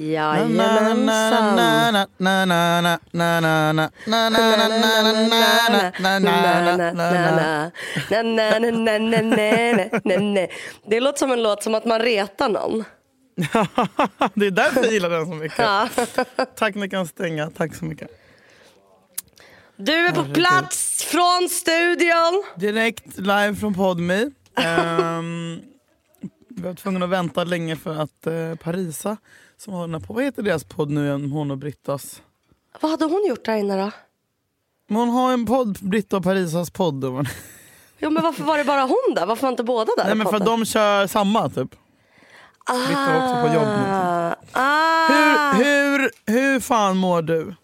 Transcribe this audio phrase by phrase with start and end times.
[0.00, 1.56] Jajamensan.
[10.86, 12.84] Det låter som en låt som att man retar någon.
[14.34, 15.66] det är därför jag gillar den så mycket.
[16.56, 17.50] Tack, ni kan stänga.
[17.50, 18.10] Tack så mycket.
[19.76, 22.44] Du är på plats från studion.
[22.56, 24.22] Direkt live från Podme.
[24.22, 25.60] Um,
[26.48, 29.16] vi var tvungna att vänta länge för att uh, Parisa,
[29.60, 32.22] som har den här, på- vad heter deras podd nu igen, hon och Brittas?
[32.80, 33.90] Vad hade hon gjort där inne då?
[34.86, 37.04] Men hon har en podd, Britta och Parisas podd.
[37.04, 37.24] och-
[37.98, 39.26] Jo men varför var det bara hon där?
[39.26, 40.04] Varför var inte båda där?
[40.04, 41.70] Nej men för att de kör samma typ.
[42.86, 43.68] Britta var också på jobb.
[43.68, 45.52] Ah, ah.
[45.52, 47.54] Hur, hur, hur fan mår du?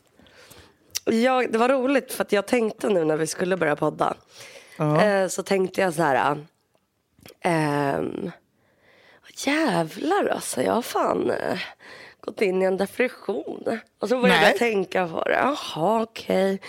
[1.04, 4.14] Jag, det var roligt för att jag tänkte nu när vi skulle börja podda.
[4.76, 5.02] Ja.
[5.02, 6.44] Eh, så tänkte jag så här.
[7.40, 8.30] ehm,
[9.36, 11.58] jävlar alltså, jag har fan eh,
[12.20, 13.78] gått in i en depression.
[14.00, 14.48] Och så började Nej.
[14.50, 15.34] jag tänka på det.
[15.34, 16.60] Jaha okej.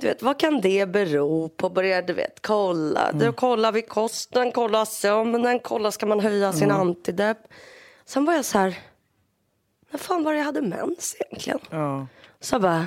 [0.00, 1.70] Du vet, vad kan det bero på?
[1.70, 3.08] Började du vet, kolla.
[3.08, 3.18] Mm.
[3.18, 6.80] Du kollar vid kosten, kolla sömnen, kolla ska man höja sin Mm.
[6.80, 7.38] antidepp.
[8.04, 8.78] Sen var jag så här.
[9.90, 11.58] När fan var det jag hade mens egentligen?
[11.70, 12.06] Ja.
[12.40, 12.86] Så bara,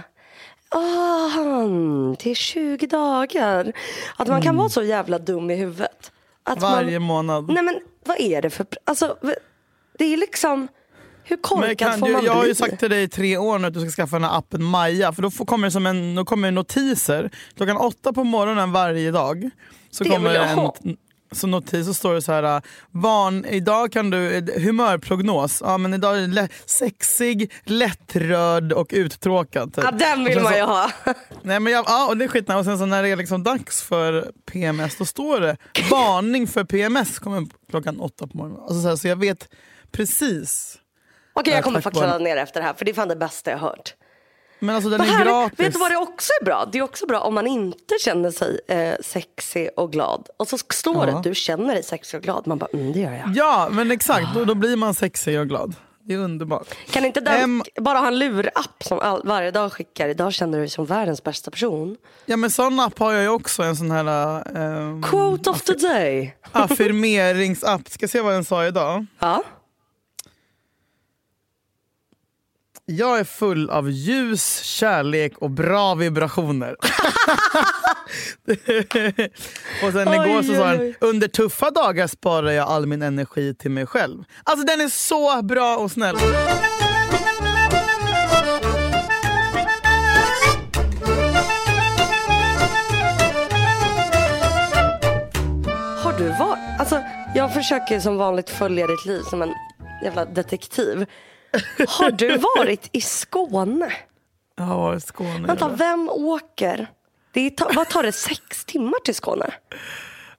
[0.69, 1.67] ah,
[2.19, 3.73] det är 20 dagar.
[4.17, 6.11] Att man kan vara så jävla dum i huvudet.
[6.47, 6.61] Att.
[6.61, 7.49] Varje man, månad.
[7.49, 9.17] Nej men vad är det för, alltså
[9.97, 10.67] det är liksom,
[11.23, 13.67] hur korkad får du, man jag har ju sagt till dig i tre år nu
[13.67, 15.13] att du ska skaffa den här appen Maja.
[15.13, 17.31] För då får, kommer det som en, då kommer det notiser.
[17.55, 19.49] Klockan åtta på morgonen varje dag.
[19.91, 20.75] Så Det kommer vill jag en ha.
[21.31, 22.61] Så notis så står det så här.
[22.91, 25.61] Van, idag kan du, eh, humörprognos.
[25.65, 29.73] Ja men idag är det lä- sexig, lättrörd och uttråkad.
[29.73, 29.83] Typ.
[29.83, 30.91] Ja, den vill man så- ju ha.
[31.41, 32.59] Nej men jag, ja, och det är skitnamn.
[32.59, 35.57] Och sen så när det är liksom dags för PMS då står det
[35.91, 38.61] varning för PMS kommer klockan åtta på morgonen.
[38.61, 39.49] Alltså så, här, så jag vet
[39.91, 40.77] precis.
[41.33, 43.15] Okej Ja, jag kommer faktiskt ladda ner efter det här för det är fan det
[43.15, 43.93] bästa jag har hört.
[44.59, 45.27] Men alltså den Vad är härligt.
[45.33, 45.59] gratis.
[45.59, 46.65] Vet du vad det också är bra?
[46.71, 50.27] Det är också bra om man inte känner sig eh, sexig och glad.
[50.37, 51.21] Och så står Ja.
[51.23, 52.47] det du känner dig sexig och glad.
[52.47, 53.31] Man bara, mm, det gör jag.
[53.35, 55.75] Ja men exakt, då, då blir man sexig och glad.
[56.03, 56.67] Det är underbart.
[56.91, 60.53] Kan inte den Em, bara ha en lurapp som all, varje dag skickar idag känner
[60.57, 61.95] du dig som världens bästa person.
[62.25, 65.73] Ja men sån app har jag ju också, en sån här ehm, Quote of the
[65.73, 66.35] day.
[66.51, 67.89] affirmeringsapp.
[67.89, 69.05] Ska se vad den sa idag.
[69.19, 69.43] Ja.
[72.89, 76.75] Jag är full av ljus, kärlek och bra vibrationer.
[79.83, 80.95] och sen Oj, igår så sa oj.
[81.01, 84.23] under tuffa dagar sparar jag all min energi till mig själv.
[84.43, 86.15] Alltså den är så bra och snäll.
[96.03, 97.01] Har du varit, alltså
[97.35, 99.53] jag försöker som vanligt följa ditt liv som en
[100.03, 101.05] jävla detektiv.
[101.87, 103.91] Har du varit i Skåne?
[104.55, 105.47] Jag har varit i Skåne.
[105.47, 106.87] Vänta, vem åker?
[107.33, 109.53] Det ta- vad tar det, sex timmar till Skåne?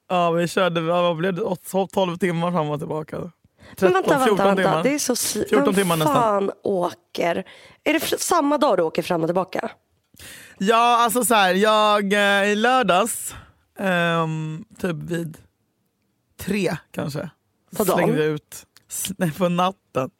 [0.08, 3.16] Ja vi körde, vad blev det, Åt- 12 timmar fram och tillbaka.
[3.16, 3.32] 13,
[3.80, 4.62] Men vänta, vänta, 14 vänta.
[4.62, 4.82] timmar.
[4.82, 6.14] Det är så si- 14 Vem timmar nästan.
[6.14, 7.44] fan åker?
[7.84, 9.70] Är det samma dag du åker fram och tillbaka?
[10.58, 13.34] Ja, alltså så här, jag eh, i lördags,
[13.78, 15.38] ehm, typ vid
[16.40, 17.30] tre kanske,
[17.76, 17.96] På dagen?
[17.98, 18.67] slängde ut, s- nej
[19.38, 20.10] på natten.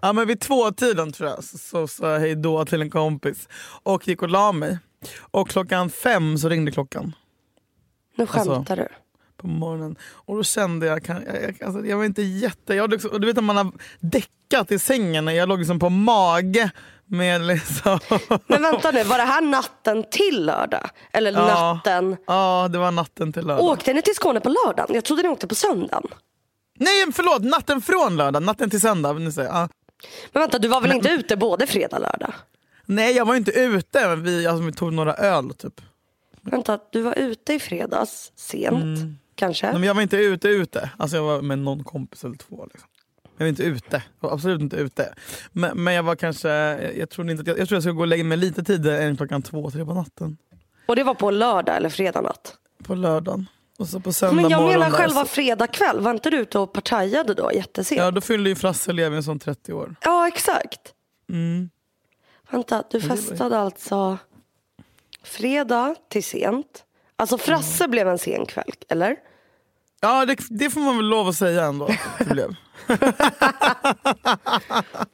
[0.00, 3.48] Ja men vid två tiden tror jag så sa jag hej då till en kompis
[3.82, 4.78] och gick och la mig.
[5.20, 7.12] Och klockan fem så ringde klockan
[8.16, 8.88] Nu Alltså, skämtar du.
[9.36, 9.96] på morgonen.
[10.12, 12.74] Och då kände jag, jag, jag, alltså, jag var inte jätte...
[12.74, 16.70] Jag, liksom, du vet när man har däckat i sängen, jag låg liksom på mage
[17.06, 17.98] med liksom...
[18.46, 20.90] Men vänta nu, var det här natten till lördag?
[21.12, 21.72] Eller Ja.
[21.74, 22.16] natten?
[22.26, 23.64] Ja, det var natten till lördag.
[23.64, 24.94] Åkte ni till Skåne på lördagen?
[24.94, 26.02] Jag trodde ni åkte på söndagen.
[26.78, 29.12] Nej förlåt, natten från lördag, natten till söndag.
[29.12, 29.48] vill ni säga.
[29.48, 29.68] Ja.
[30.32, 32.34] Men vänta, du var väl inte ute både fredag och lördag?
[32.86, 35.80] Nej jag var inte ute, men vi, alltså, vi tog några öl typ.
[36.40, 38.98] Vänta, du var ute i fredags sent,
[39.34, 39.66] kanske?
[39.66, 42.66] Nej, men jag var inte ute ute, alltså, jag var med någon kompis eller två.
[42.72, 42.88] Liksom.
[43.36, 45.14] Jag var inte ute, jag var absolut inte ute.
[45.52, 47.94] Men, men jag var kanske, jag, jag trodde inte att jag, jag tror jag skulle
[47.94, 50.36] gå och lägga mig lite tidigare än klockan två, tre på natten.
[50.86, 52.56] Och det var på lördag eller fredag natt?
[52.84, 53.46] På lördagen.
[53.78, 56.30] Och så på söndag Men jag morgon menar där, själva så, fredag kväll, var inte
[56.30, 57.98] du ute och partajade då jättesent?
[57.98, 59.96] Ja då fyllde ju Frasse Levin som 30 år.
[60.00, 60.80] Ja, exakt.
[61.28, 61.70] Mm.
[62.50, 64.18] Vänta, du festade alltså
[65.22, 66.84] fredag till sent.
[67.16, 69.16] Alltså Frasse blev en sen kväll, eller?
[70.00, 71.88] Ja det, det får man väl lov att säga ändå.
[72.18, 72.54] Det blev.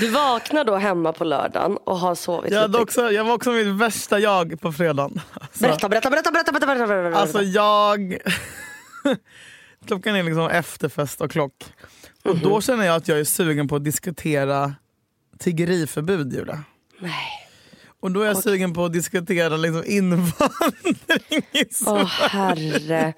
[0.00, 2.82] Du vaknar då hemma på lördagen och har sovit Jag, lite.
[2.82, 5.20] också, jag var också mitt värsta jag på fredagen.
[5.32, 7.20] Alltså, Berätta, berätta, berätta, berätta, berätta, berätta, berätta, berätta.
[7.20, 8.18] Alltså jag...
[9.86, 11.52] Klockan är liksom efterfest och klock.
[12.24, 12.42] Och Mhm.
[12.44, 14.74] då känner jag att jag är sugen på att diskutera
[15.38, 16.64] tiggeriförbud Julia.
[17.00, 17.12] Nej.
[18.00, 22.08] Och då är jag sugen på att diskutera liksom invandring i Åh Sverige.
[22.08, 23.12] herre.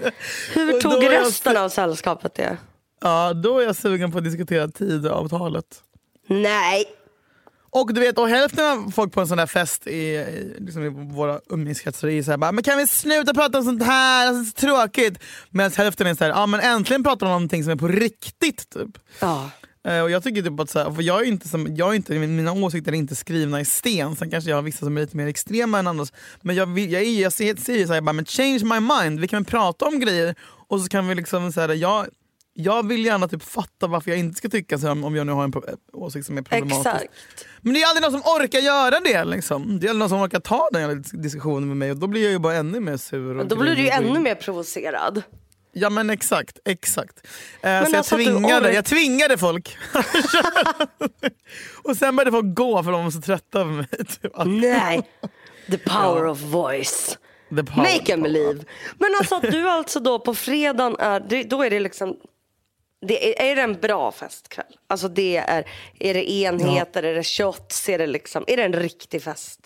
[0.54, 2.56] Hur tog är jag resten av sällskapet det?
[3.00, 5.82] Ja, då är jag sugen på att diskutera Tidöavtalet.
[6.28, 6.84] Nej.
[7.70, 10.84] Och du vet, och hälften av folk på en sån där fest i, i, liksom
[10.84, 14.28] i våra umgängeskretsar är såhär bara, men kan vi sluta prata om sånt här?
[14.28, 15.18] Alltså, det är så tråkigt.
[15.50, 18.70] Medan hälften är såhär, ja men äntligen pratar de om någonting som är på riktigt.
[18.70, 18.98] Typ.
[19.20, 19.50] Ja.
[19.88, 21.94] Eh, och jag tycker typ att så här, för jag är inte som, jag är
[21.94, 24.16] inte, mina åsikter är inte skrivna i sten.
[24.16, 26.06] Sen kanske jag har vissa som är lite mer extrema än andra.
[26.42, 29.20] Men jag, vill, jag, är, jag säger, säger så här, bara, men change my mind.
[29.20, 30.34] Vi kan väl prata om grejer
[30.68, 32.06] och så kan vi liksom så här, jag,
[32.60, 35.44] jag vill gärna typ fatta varför jag inte ska tycka så om jag nu har
[35.44, 35.62] en pro-
[35.92, 36.86] åsikt som är problematisk.
[36.86, 37.12] Exakt.
[37.60, 39.24] Men det är aldrig någon som orkar göra det.
[39.24, 39.80] Liksom.
[39.80, 42.32] Det är aldrig någon som orkar ta den diskussionen med mig och då blir jag
[42.32, 43.38] ju bara ännu mer sur.
[43.38, 45.22] Och Då blir du ju ännu mer provocerad.
[45.72, 47.26] Ja men exakt, exakt.
[47.26, 47.30] Eh,
[47.62, 49.76] Men så jag alltså tvingade, jag tvingade folk.
[51.84, 53.86] och sen började folk gå för de var så trötta över mig.
[54.22, 54.32] Typ.
[54.46, 55.02] Nej.
[55.70, 57.18] The power of voice.
[57.50, 58.64] Make them believe.
[58.98, 62.16] Men alltså att du alltså då på fredagen är, då är det liksom
[63.06, 64.66] det är, är det en bra festkväll?
[64.86, 65.64] Alltså det är,
[65.98, 69.60] är det enheter, är det shots, är det liksom, är det en riktig fest?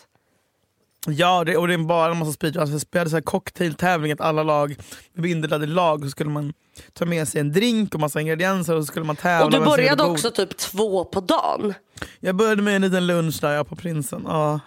[1.06, 2.56] Ja, det, och det är bara en massa speed.
[2.56, 4.76] Alltså, vi hade så här cocktailtävling, att alla lag,
[5.12, 6.52] vi indelade lag så skulle man
[6.92, 9.44] ta med sig en drink och massa ingredienser och så skulle man tävla.
[9.44, 11.74] Och du började också typ två på dagen.
[12.20, 14.22] Jag började med en liten lunch där ja, på Prinsen.
[14.26, 14.60] Ja.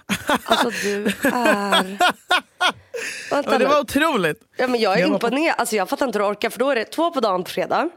[0.45, 1.97] Alltså du är...
[3.31, 4.39] Vänta Men det var otroligt.
[4.57, 5.55] Ja, men jag är Jag var på- imponerad.
[5.57, 6.49] Alltså, jag fattar inte hur du orkar.
[6.49, 7.89] För då är det två på dagen på fredag.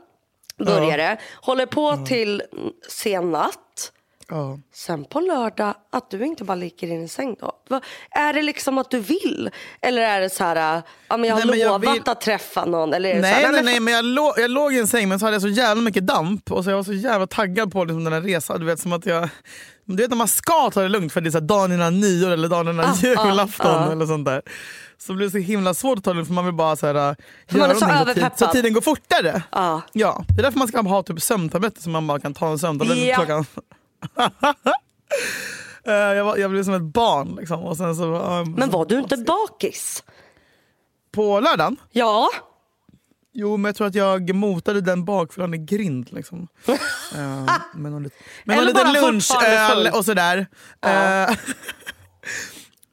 [0.58, 1.16] Börjar det.
[1.34, 2.42] Håller på till
[2.88, 3.92] sen natt.
[4.30, 4.58] Ja.
[4.74, 7.52] Sen på lördag att du inte bara ligger i din säng då.
[7.68, 9.50] Va- Är det liksom att du vill?
[9.82, 12.02] Eller är det så här, äh, ja, men jag har Nej, men jag lovat vill-
[12.10, 12.92] att träffa någon?
[12.94, 14.78] Eller är det så Nej, här, nej, men nej, men jag, låg, jag låg i
[14.78, 16.92] en säng men så hade jag så jävla mycket damp och så jag var så
[16.92, 18.60] jävla taggad på liksom den här resan.
[18.60, 19.28] Du vet, som att jag,
[19.84, 22.00] du vet när man ska ta det lugnt för det är så här dagen innan
[22.00, 23.92] nyår eller dagen innan Ah, julafton ah, ah.
[23.92, 24.42] eller sånt där.
[25.00, 26.94] Så blir det så himla svårt att ta det för man vill bara så här,
[26.94, 27.16] man
[27.48, 28.52] göra är så någonting tid, så överpeppad.
[28.52, 29.42] tiden går fortare.
[29.52, 29.82] Ja.
[29.92, 32.58] Ja, det är därför man ska ha typ sömntabletter så man bara kan ta en
[32.58, 33.16] sömntablett Ja.
[33.16, 33.46] klockan...
[35.84, 37.60] Eh, jag, jag blev som ett barn liksom.
[37.62, 40.04] Och sen så, eh, Men var du inte bakis?
[41.12, 41.76] På lördagen?
[41.90, 42.28] Ja.
[43.32, 46.08] Jo, men jag tror att jag motade den bakfyllan i grind.
[46.12, 46.48] Liksom.
[46.68, 46.74] uh,
[47.74, 48.12] med någon, lit-
[48.44, 50.46] med någon liten lunchöl och sådär.
[50.80, 51.28] Ja.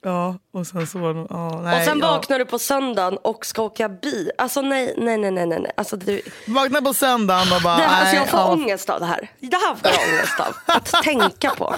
[0.06, 1.28] Ja, och sen så var det...
[1.30, 2.12] ja, nej, och sen ja.
[2.12, 4.32] vaknar du på söndagen och ska åka bil.
[4.38, 5.48] Alltså nej, nej, nej, nej.
[5.48, 5.72] nej.
[5.78, 7.78] Alltså, du, Vaknade på söndagen och bara...
[7.78, 8.52] det här, alltså, nej, jag får ja.
[8.52, 9.32] ångest av det här.
[9.40, 10.76] Det här får jag ångest av.
[10.76, 11.76] Att tänka på.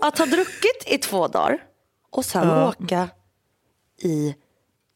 [0.00, 1.58] Att ha druckit i två dagar
[2.12, 2.68] och sen Ja.
[2.68, 3.08] åka
[4.02, 4.34] i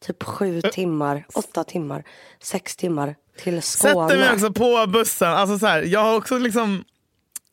[0.06, 2.04] typ sju timmar, åtta timmar,
[2.42, 4.08] sex timmar till Skåne.
[4.08, 5.28] Sätter mig också på bussen.
[5.28, 6.84] Alltså så här, jag har också liksom...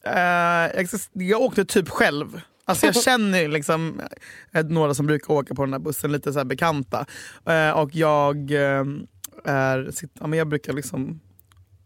[0.06, 2.42] Eh, jag åkte typ själv.
[2.68, 4.02] Alltså jag känner ju liksom
[4.54, 7.06] eh, några som brukar åka på den här bussen, lite så här bekanta.
[7.46, 8.84] Eh, och jag eh,
[9.44, 11.20] är, sitt, ja, men jag brukar liksom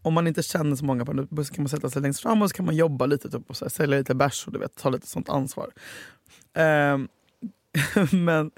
[0.02, 2.42] om man inte känner så många på en buss kan man sätta sig längst fram
[2.42, 4.58] och så kan man jobba lite typ, och så här, sälja lite bärs och du
[4.58, 5.70] vet, ta lite sånt ansvar.
[6.54, 7.08] Ehm,
[8.12, 8.50] men,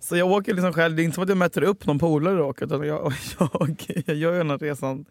[0.00, 2.42] så jag åker liksom själv, det är inte som att jag möter upp någon polare
[2.42, 3.76] och åker utan jag, jag,
[4.06, 5.04] jag gör den här resan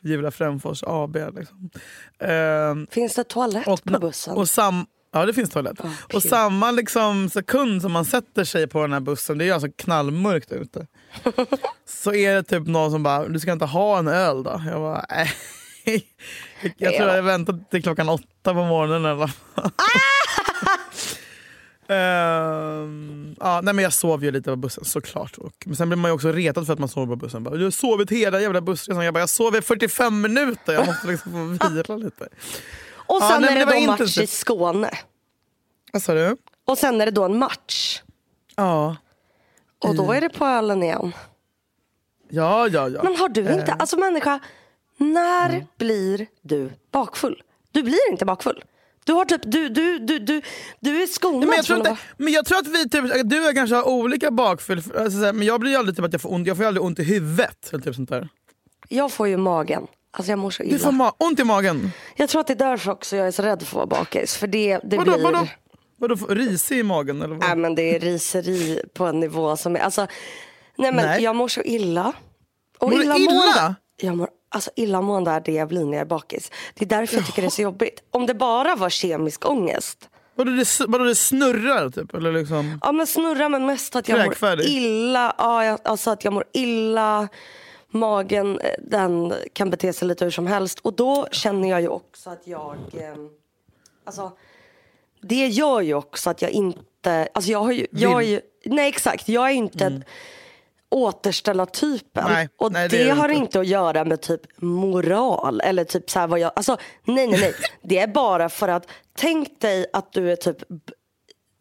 [0.00, 1.16] för Givla Frändfors AB.
[1.16, 1.70] Liksom.
[2.18, 4.34] Ehm, Finns det toalett och, på bussen?
[4.34, 5.76] och sam, ja det finns toalett.
[5.84, 6.30] Åh, och kul.
[6.30, 10.52] samma liksom, sekund som man sätter sig på den här bussen, det är alltså knallmörkt
[10.52, 10.86] ute.
[11.86, 14.62] så är det typ någon som bara, du ska inte ha en öl då?
[14.66, 15.30] Jag bara, nej.
[15.84, 17.16] Jag, jag tror Ja.
[17.16, 19.30] jag väntar till klockan åtta på morgonen eller
[21.88, 25.38] Ehm, ja, nej men jag sov ju lite på bussen såklart.
[25.38, 27.44] Och, men sen blir man ju också retad för att man sover på bussen.
[27.44, 29.04] Bara, du har sovit hela jävla bussresan.
[29.04, 30.72] Jag bara, jag sov i 45 minuter.
[30.72, 32.28] Jag måste liksom få vila lite.
[33.06, 34.26] Och ja, sen nej, är det det då var match i.
[34.26, 34.90] Skåne.
[35.92, 36.36] Vad sa du?
[36.64, 38.02] Och sen är det då en match.
[38.56, 38.96] Ja.
[39.84, 41.12] Och då är det på ölen igen.
[42.28, 43.02] Ja, ja, ja.
[43.02, 43.76] Men har du inte, Eh.
[43.78, 44.40] alltså människa,
[44.96, 47.42] när blir du bakfull?
[47.72, 48.64] Du blir inte bakfull.
[49.04, 50.42] Du har typ, du, du, du, du,
[50.80, 53.48] du är skonad Ja, men, jag tror inte, men jag tror att vi typ, du
[53.48, 56.32] och kanske har olika bakfyll, alltså, men jag blir ju aldrig typ att jag får
[56.32, 57.70] ont, jag får aldrig ont i huvudet.
[57.72, 58.28] Eller typ sånt där.
[58.88, 59.86] Jag får ju magen.
[60.16, 60.78] Alltså jag mår så Du illa.
[60.78, 61.90] får ma- ont i magen?
[62.16, 64.36] Jag tror att det är därför också jag är så rädd för att vara bakis.
[64.36, 65.22] För det, det Vadå, blir...
[65.24, 65.46] vadå?
[65.98, 67.48] Vadå, får- risig i magen eller vad?
[67.48, 70.06] Nej men det är riseri på en nivå som är, alltså,
[70.78, 71.22] nej men Nej.
[71.22, 72.12] jag mår så illa.
[72.78, 73.74] Och Mår du illamående- illa?
[73.96, 76.50] Jag mår, alltså illamående är det jag blir när jag är bakis.
[76.74, 78.02] Det är därför jag tycker det är så jobbigt.
[78.10, 80.08] Om det bara var kemisk ångest.
[80.36, 82.14] Vadå, det, vadå det snurrar typ?
[82.14, 82.78] Eller liksom?
[82.82, 85.34] Ja men snurra men mest att jag mår illa.
[85.38, 87.28] Ja, jag, alltså att jag mår illa.
[87.94, 90.78] Magen eh, den kan bete sig lite hur som helst.
[90.78, 92.76] Och då känner jag ju också att jag...
[92.92, 93.14] Eh,
[94.04, 94.32] alltså,
[95.20, 98.88] det gör ju också att jag inte, alltså jag har ju, jag är ju nej
[98.88, 100.02] exakt, jag är ju inte mm.
[100.88, 102.24] återställartypen.
[102.28, 103.40] Nej, och nej, det, det har inte.
[103.40, 107.40] inte att göra med typ moral eller typ så här vad jag, alltså nej nej
[107.40, 107.54] nej.
[107.82, 110.56] det är bara för att tänk dig att du är typ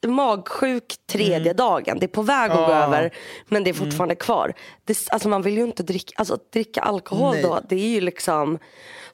[0.07, 1.55] magsjuk tredje Mm.
[1.55, 2.00] dagen.
[2.00, 2.83] Det är på väg att gå Ja.
[2.83, 3.13] över
[3.48, 4.53] men det är fortfarande kvar.
[4.86, 7.43] Det, alltså man vill ju inte dricka, alltså, att dricka alkohol Nej.
[7.43, 7.60] då.
[7.69, 8.60] Det är ju liksom.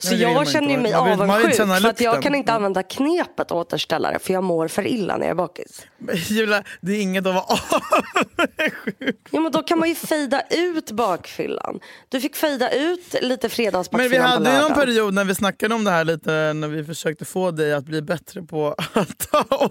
[0.01, 4.19] Så Nej, jag känner ju mig avundsjuk för att jag kan inte använda knepet återställare
[4.19, 5.81] för jag mår för illa när jag är bakis.
[6.13, 10.91] Julia, det är inget att vara avundsjuk Ja, men då kan man ju fejda ut
[10.91, 11.79] bakfyllan.
[12.09, 15.75] Du fick fejda ut lite Men vi fredagsbakfyllan hade ju någon period när vi snackade
[15.75, 19.69] om det här lite när vi försökte få dig att bli bättre på att ta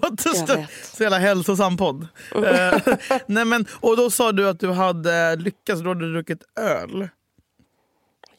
[1.11, 2.07] Jävla hälsosam podd.
[2.35, 2.77] Eh,
[3.25, 7.09] Nej, men, och då sa du att du hade lyckats, då hade du druckit öl.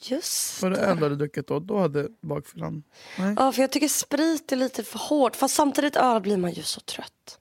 [0.02, 1.60] Just Var det öl du hade druckit då?
[1.60, 2.82] Då hade bakfyllan...
[3.18, 3.34] Nej.
[3.38, 5.36] Ja, för jag tycker sprit är lite för hårt.
[5.36, 7.38] Fast samtidigt öl blir man ju så trött.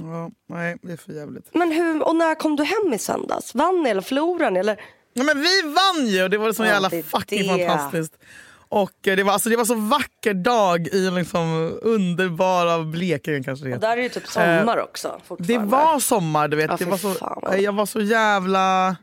[0.00, 1.54] Ja, nej, det är för jävligt.
[1.54, 3.54] Men hur, och när kom du hem i söndags?
[3.54, 4.60] Vann ni eller förlorade ni?
[4.60, 4.80] Eller?
[5.12, 7.66] Ja, men vi vann ju det var så Ja, jävla fucking det.
[7.68, 8.18] fantastiskt.
[8.68, 13.64] Och eh, det var, alltså, det var så vacker dag i liksom underbara Blekinge kanske
[13.64, 15.20] det Och där är det typ sommar också.
[15.38, 16.70] Det var sommar du vet.
[16.70, 18.96] Ja, det var så, fan, nej, jag var så jävla...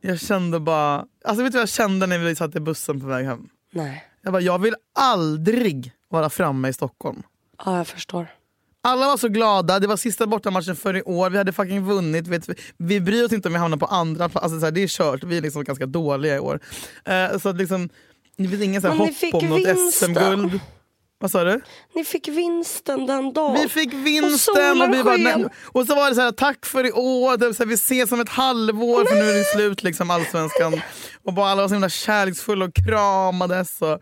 [0.00, 1.04] Jag kände bara...
[1.24, 3.48] Alltså vet du vad jag kände när vi satt i bussen på väg hem?
[3.72, 4.04] Nej.
[4.22, 7.22] Jag bara, jag vill aldrig vara framme i Stockholm.
[7.64, 8.26] Ja, jag förstår.
[8.86, 12.26] Alla var så glada, det var sista bortamatchen för i år, vi hade fucking vunnit.
[12.26, 15.24] Vet, vi, bryr oss inte om vi hamnar på andra plats, alltså, det är kört,
[15.24, 16.60] vi är liksom ganska dåliga i år.
[17.04, 17.88] Eh, så att liksom,
[18.36, 19.94] det finns ni hopp fick om något.
[19.94, 20.60] SM-guld.
[21.18, 21.60] Vad sa du?
[21.94, 23.54] Ni fick vinsten den dagen.
[23.62, 25.46] Vi fick Och vinsten solen och, vi bara, nej.
[25.72, 28.20] och så var det så här, tack för i år, så här, vi ses om
[28.20, 30.80] ett halvår för nu är det slut liksom allsvenskan.
[31.24, 34.00] Och bara alla var så himla kärleksfulla och kramades och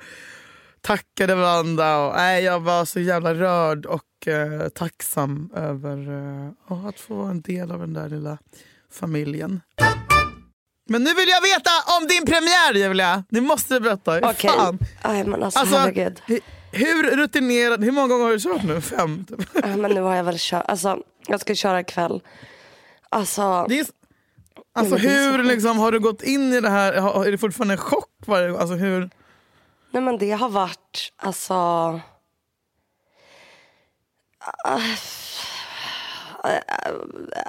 [0.81, 2.07] tackade varandra.
[2.07, 5.97] Och, nej, jag var så jävla rörd och eh, tacksam över
[6.71, 8.39] eh, att få vara en del av den där lilla
[8.93, 9.61] familjen.
[10.89, 11.71] Men nu vill jag veta
[12.01, 13.25] om din premiär Julia!
[13.29, 14.19] Det måste du berätta.
[14.31, 14.51] Okej.
[14.51, 14.79] Fan.
[15.05, 16.23] Nej men alltså, Alltså, herregud.
[16.27, 16.41] hu-
[16.73, 18.81] hur rutinerad, hur många gånger har du kört nu?
[18.81, 19.25] Fem?
[19.25, 19.41] Typ.
[19.55, 20.65] Ja, men nu har jag väl kört.
[20.69, 22.21] Alltså, jag ska köra ikväll.
[23.09, 23.87] Alltså, Det är,
[24.75, 25.49] alltså men det är så hur sjukt.
[25.49, 26.95] liksom, har du gått in i det här?
[27.01, 28.61] Har- Är det fortfarande en chock varje gång?
[28.61, 29.11] Alltså hur?
[29.91, 32.01] nej men det har varit, alltså.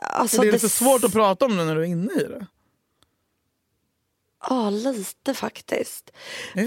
[0.02, 2.46] Alltså, det är lite svårt att prata om det när du är inne i det.
[4.50, 6.12] Ja, lite faktiskt.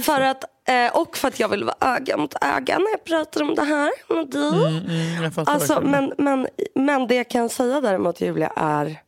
[0.05, 3.43] För att, eh, och för att jag vill vara öga mot öga när jag pratar
[3.43, 4.79] om det här med dig.
[5.21, 9.03] Mm, fattar Alltså, men, men, men det jag kan säga däremot Julia är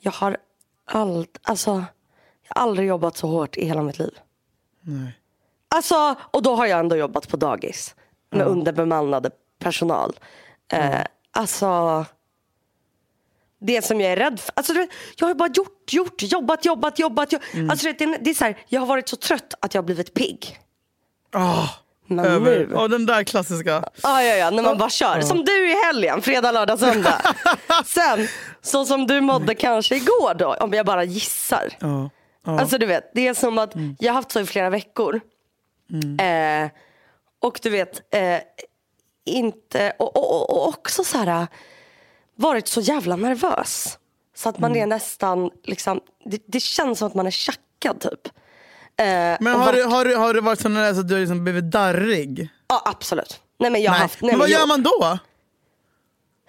[0.00, 0.36] jag har,
[0.84, 1.70] allt, alltså,
[2.48, 4.18] jag har aldrig jobbat så hårt i hela mitt liv.
[4.80, 5.18] Nej.
[5.68, 7.94] Alltså, och då har jag ändå jobbat på dagis
[8.30, 10.12] med underbemannade personal.
[10.72, 12.04] Eh, alltså,
[13.62, 14.52] det som jag är rädd för.
[14.56, 14.72] Alltså,
[15.18, 17.32] jag har bara gjort, gjort, jobbat, jobbat, jobbat.
[17.54, 17.70] Mm.
[17.70, 19.86] alltså, det, är- det är så här, jag har varit så trött att jag har
[19.86, 20.58] blivit pigg.
[21.34, 21.68] Ah,
[22.06, 22.58] Men över.
[22.58, 22.68] nu.
[22.74, 23.84] Ja, den där klassiska.
[24.02, 25.20] Ja, ja, ja, när man bara kör.
[25.20, 27.22] Som du i helgen, fredag, lördag, söndag.
[27.86, 28.28] Sen,
[28.62, 31.68] så som du mådde kanske igår då, om jag bara gissar.
[31.80, 32.10] Ja.
[32.46, 32.60] Ja.
[32.60, 35.20] Alltså du vet, det är som att jag har haft så i flera veckor.
[36.20, 36.70] Eh,
[37.40, 38.38] och du vet, eh,
[39.24, 41.46] inte, och, och- och också så här,
[42.36, 43.98] varit så jävla nervös.
[44.36, 48.26] Så att man är nästan, liksom, det, det känns som att man är tjackad typ.
[48.96, 49.04] Eh,
[49.40, 51.44] Men har, varit- du, har, du, har du varit så nervös att du har liksom
[51.44, 52.48] blivit darrig?
[52.68, 53.40] Ja absolut.
[53.58, 54.00] Nej men jag Nej.
[54.00, 55.18] haft, nej, men vad jag- gör man då?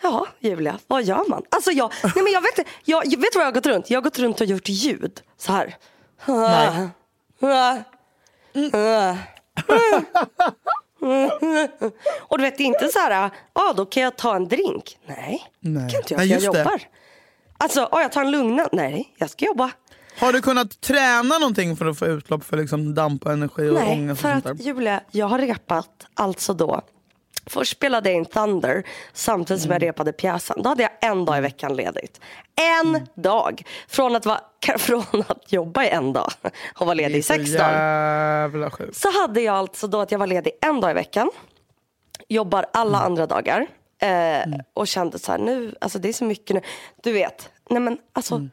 [0.02, 1.44] Ja, Julia, vad gör man?
[1.50, 3.90] Alltså jag, nej men jag vet jag, jag vet vad jag har gått runt?
[3.90, 5.76] Jag har gått runt och gjort ljud så här.
[7.40, 7.40] Nej.
[12.20, 14.98] Och du vet, det är inte så här, ja då kan jag ta en drink.
[15.08, 15.92] Nej, Nej.
[15.92, 16.60] kan inte jag Nej, för jag det.
[16.60, 16.82] jobbar.
[17.58, 18.68] Alltså, ja, jag tar en lugna.
[18.72, 19.72] Nej, jag ska jobba.
[20.20, 23.74] Har du kunnat träna någonting för att få utlopp för liksom damp och energi och
[23.74, 24.22] Nej, ångest?
[24.22, 24.60] för och att?
[24.62, 26.82] Julia, jag har repat alltså då.
[27.46, 28.84] Först spelade jag in Thunder
[29.14, 29.88] samtidigt som jag Mm.
[29.88, 30.62] repade pjäsen.
[30.64, 32.20] Då hade jag en dag i veckan ledigt.
[32.82, 33.02] En Mm.
[33.16, 33.64] dag!
[33.88, 34.42] Från att, vara,
[34.78, 36.32] från att jobba i en dag
[36.80, 38.92] och vara ledig i sex dagar.
[38.94, 41.30] Så hade jag alltså då att jag var ledig en dag i veckan.
[42.30, 43.06] Jobbar alla Mm.
[43.06, 43.68] andra dagar.
[44.02, 46.62] Eh, Och kände så här nu, alltså det är så mycket nu.
[47.04, 48.50] Du vet, nej men alltså Mm.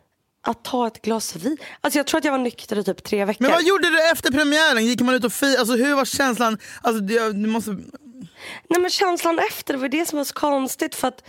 [0.47, 1.57] att ta ett glas vin.
[1.81, 3.43] Alltså jag tror att jag var nykter i typ tre veckor.
[3.45, 4.87] Men vad gjorde du efter premiären?
[4.87, 5.57] Gick man ut och fi?
[5.57, 6.59] Alltså hur var känslan?
[6.83, 7.77] Alltså, du, du måste...
[8.69, 11.25] Nej men känslan efter, det var det som var så konstigt för att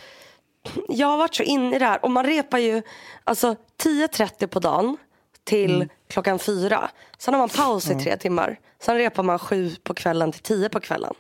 [0.88, 2.82] jag har varit så inne i det här och man repar ju
[3.24, 4.98] alltså 10.30 på dagen
[5.44, 6.90] till klockan fyra.
[7.18, 8.60] Sen har man paus i tre timmar.
[8.80, 11.14] Sen repar man sju på kvällen till tio på kvällen.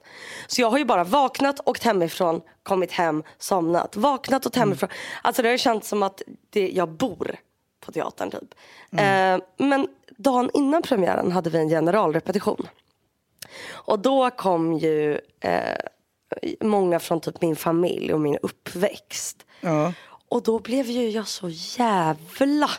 [0.47, 3.95] Så jag har ju bara vaknat, åkt hemifrån, kommit hem, somnat.
[3.95, 4.89] Vaknat och hemifrån.
[5.21, 7.35] Alltså det har känts som att det, jag bor
[7.85, 8.53] på teatern typ.
[8.91, 9.87] Eh, men
[10.17, 12.67] dagen innan premiären hade vi en generalrepetition.
[13.70, 15.75] Och då kom ju eh,
[16.62, 19.46] många från typ min familj och min uppväxt.
[19.62, 19.93] Ja.
[20.29, 22.70] Och då blev ju jag så jävla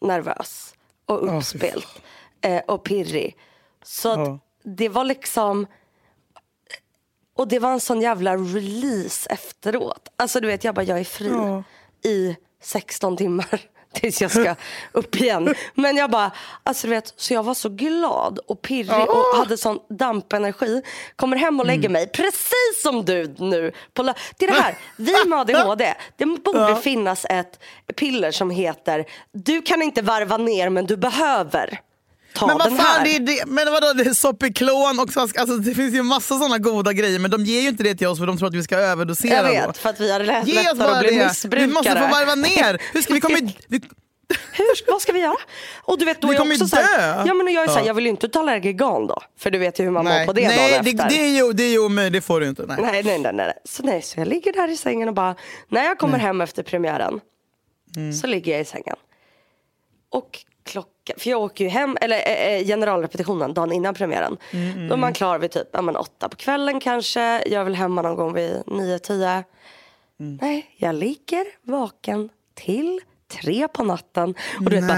[0.00, 0.74] nervös
[1.06, 2.02] och uppspelt
[2.40, 3.36] eh, och pirrig.
[3.82, 4.38] Så Ja.
[4.62, 5.66] det var liksom...
[7.36, 10.08] Och det var en sån jävla release efteråt.
[10.16, 11.62] Alltså du vet, jag bara, jag är fri Ja.
[12.10, 13.60] i 16 timmar
[13.92, 14.54] tills jag ska
[14.92, 15.54] upp igen.
[15.74, 16.30] Men jag bara,
[16.62, 20.82] alltså du vet, så jag var så glad och pirrig och hade sån dampenergi.
[21.16, 21.92] Kommer hem och lägger Mm.
[21.92, 23.72] mig, precis som du nu.
[23.94, 27.58] På det är det här, vi med ADHD, det borde finnas ett
[27.96, 31.80] piller som heter, du kan inte varva ner men du behöver
[32.34, 33.44] ta Men vad den fan, det är det.
[33.46, 37.18] Men vadå, det är Sopiklon och Sask, alltså det finns ju massa sådana goda grejer
[37.18, 39.52] men de ger ju inte det till oss för de tror att vi ska överdosera
[39.52, 39.66] jag då.
[39.66, 41.26] vet, för att vi har lätt, lättare att bli det.
[41.26, 41.66] missbrukare.
[41.66, 42.82] Vi måste få varva ner.
[42.92, 43.56] Hur ska vi komma i...
[43.68, 43.80] vi...
[44.52, 45.36] Hur, vad ska vi göra?
[45.82, 47.24] Och du vet, då Vi kommer också ju så här, dö.
[47.26, 47.86] ja, men jag är så här, Ja.
[47.86, 49.22] jag vill ju inte ta Allergigan då.
[49.38, 51.08] För du vet ju hur man mår Nej, på det nej dagen det, efter.
[51.08, 52.64] det, är ju, det är ju omöjligt, det får du inte.
[52.66, 52.76] Nej.
[52.80, 53.52] Nej, nej, nej, nej.
[53.64, 55.34] Så, nej, så jag ligger där i sängen och bara,
[55.68, 57.20] när jag kommer hem efter premiären
[57.96, 58.12] Mm.
[58.12, 58.96] så ligger jag i sängen.
[60.12, 60.38] Och
[61.10, 64.36] klockan, för jag åker ju hem, eller eh, eh, generalrepetitionen dagen innan premiären.
[64.52, 67.42] Mm, Då är man klar vid typ ja, men åtta på kvällen kanske.
[67.48, 69.44] Jag väl hemma någon gång vid nio, tio.
[70.20, 70.38] Mm.
[70.42, 74.34] Nej, jag ligger vaken till tre på natten.
[74.64, 74.96] Och du vet bara...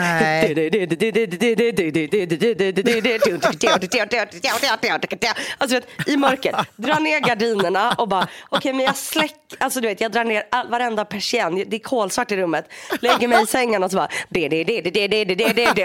[5.59, 9.35] Alltså, I mörkret, dra ner gardinerna och bara, okej men jag släck...
[9.59, 12.69] Alltså du vet, jag drar ner varenda persienn, det är kolsvart i rummet.
[13.01, 14.09] Lägger mig i sängen och så bara...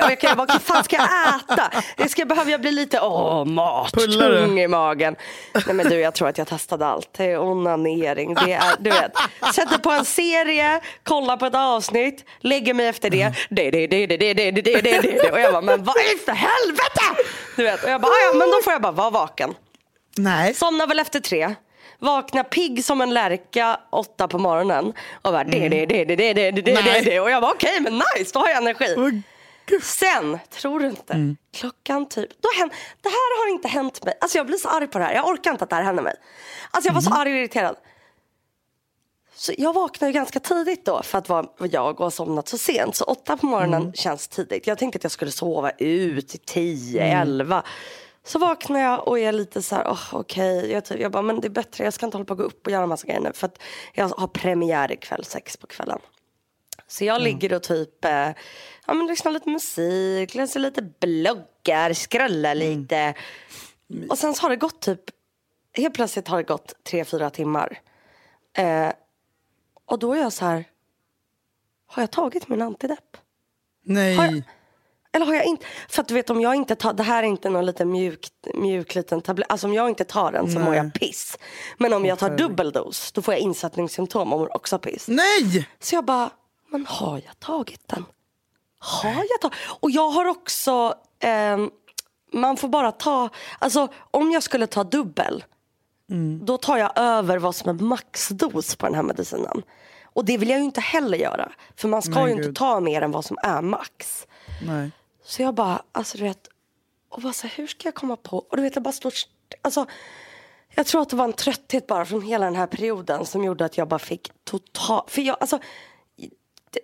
[0.05, 1.71] Och jag kan bara, vad fan ska jag äta?
[1.97, 5.15] Jag ska, behöver bli lite, åh, mat, tung i magen.
[5.65, 7.09] Nej men du, jag tror att jag testade allt.
[7.17, 9.11] Det är onanering, det är, du vet.
[9.55, 14.07] Sätter på en serie, kollar på ett avsnitt lägger mig efter det, det, det, det,
[14.07, 15.31] det, det, det, det, det, det, det.
[15.31, 17.23] och jag bara, men vad i för helvete?
[17.55, 19.53] Du vet, och jag bara, "Ah, ja men då får jag bara vara vaken.
[20.17, 20.53] Nej.
[20.53, 21.55] Somnar väl efter tre.
[21.99, 24.93] Vaknar pigg som en lärka åtta på morgonen.
[25.21, 27.19] Och bara det, det, det, det, det, det, det, det, det.
[27.19, 28.95] Och jag bara okej men nice, då har jag energi.
[29.83, 34.13] Sen, tror du inte, klockan typ, då händer, det här har inte hänt mig.
[34.21, 36.03] Alltså jag blir så arg på det här, jag orkar inte att det här händer
[36.03, 36.13] mig.
[36.71, 37.75] Alltså jag var så arg och irriterad.
[39.37, 42.95] Så jag vaknade ganska tidigt då för att vara jag och ha somnat så sent.
[42.95, 44.67] Så åtta på morgonen känns tidigt.
[44.67, 47.63] Jag tänkte att jag skulle sova ut till tio, elva.
[48.23, 50.71] Så vaknar jag och är lite så här, oh, okej.
[50.71, 52.45] Jag, typ, jag bara, men det är bättre, jag ska inte hålla på att gå
[52.45, 53.31] upp och göra massa grejer nu.
[53.33, 53.61] För att
[53.93, 55.99] jag har premiär ikväll sex på kvällen.
[56.87, 58.29] Så jag ligger och typ, eh,
[58.85, 63.13] ja men lyssnar lite musik, läser lite bloggar, scrollar lite.
[64.09, 65.01] Och sen så har det gått typ,
[65.73, 67.79] helt plötsligt har det gått tre, fyra timmar.
[68.57, 68.91] Eh,
[69.87, 70.65] och då är jag så här,
[71.87, 73.17] har jag tagit min antidepp?
[73.85, 74.15] Nej.
[74.15, 74.41] Har jag-
[75.11, 75.65] Eller har jag inte?
[75.89, 78.27] För att du vet om jag inte tar, det här är inte någon liten mjuk,
[78.53, 79.51] mjuk liten tablett.
[79.51, 81.37] Alltså om jag inte tar den så mår jag piss.
[81.77, 85.07] Men om jag tar dubbeldos då får jag insättningssymptom och mår också piss.
[85.07, 85.69] Nej!
[85.79, 86.29] Så jag bara,
[86.69, 88.05] men har jag tagit den?
[88.79, 89.57] Har jag tagit?
[89.79, 91.71] Och jag har också, ehm,
[92.33, 95.43] man får bara ta, alltså om jag skulle ta dubbel,
[96.45, 99.61] då tar jag över vad som är maxdos på den här medicinen.
[100.03, 101.51] Och det vill jag ju inte heller göra.
[101.75, 102.55] För man ska Nej, ju inte gud.
[102.55, 104.27] ta mer än vad som är max.
[104.65, 104.91] Nej.
[105.23, 106.47] Så jag bara, alltså du vet,
[107.09, 108.37] och bara så här, hur ska jag komma på?
[108.37, 109.85] Och du vet, jag bara står, st- alltså,
[110.75, 113.65] jag tror att det var en trötthet bara från hela den här perioden som gjorde
[113.65, 115.59] att jag bara fick total, för jag, alltså,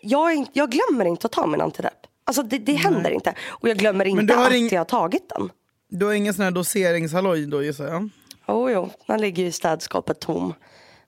[0.01, 2.07] jag, inte- jag glömmer inte att ta min antidepp.
[2.25, 3.35] Alltså det, det händer inte.
[3.47, 5.49] Och jag glömmer inte att ing- jag har tagit den.
[5.89, 8.09] Du har ingen sån här doseringshalloj då gissar jag?
[8.47, 10.53] Jo, jo, den ligger ju i städskåpet tom.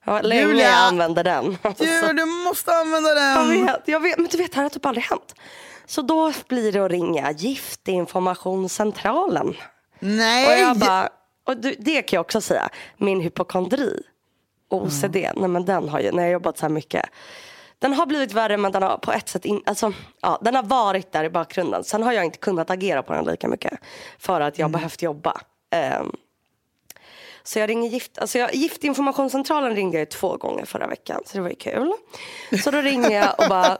[0.04, 0.68] Ja, länge Julia!
[0.68, 1.58] jag använder den.
[1.62, 1.84] Alltså.
[1.84, 3.16] Du, du måste använda Jag
[3.48, 3.66] den!
[3.66, 5.34] vet, jag vet, men du vet, det här har typ aldrig hänt.
[5.86, 9.54] Så då blir det att ringa Giftinformationscentralen.
[9.98, 10.46] Nej!
[10.46, 11.08] Och jag bara,
[11.46, 14.02] och du, det kan jag också säga, min hypokondri,
[14.70, 17.04] OCD, nej men den har ju, när jag jobbat så här mycket,
[17.78, 20.62] den har blivit värre men den har på ett sätt, in, alltså, ja, den har
[20.62, 21.84] varit där i bakgrunden.
[21.84, 23.78] Sen har jag inte kunnat agera på den lika mycket
[24.18, 25.40] för att jag behövt jobba.
[25.70, 26.12] Ehm,
[27.46, 31.36] så jag ringer gift, alltså jag, Giftinformationscentralen ringde jag ju två gånger förra veckan så
[31.36, 31.92] det var ju kul.
[32.64, 33.78] Så då ringer jag och bara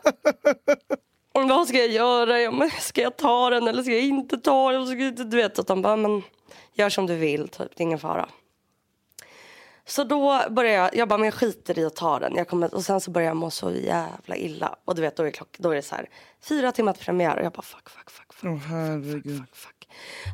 [1.45, 2.71] vad ska jag göra?
[2.71, 5.15] Ska jag ta den eller ska jag inte ta den?
[5.31, 6.23] Du vet att de bara, men
[6.75, 7.77] gör som du vill, typ.
[7.77, 8.29] det är ingen fara.
[9.89, 12.35] Så då började jag, jag bara, men jag skiter i att ta den.
[12.37, 14.77] Jag kommer, och sen så började jag må så jävla illa.
[14.85, 16.09] Och du vet, då är klock, då är det så här,
[16.43, 17.37] fyra timmar till premiär.
[17.39, 19.39] Och jag bara, fuck, fuck, fuck, fuck, Åh, herregud.
[19.39, 19.89] fuck, fuck.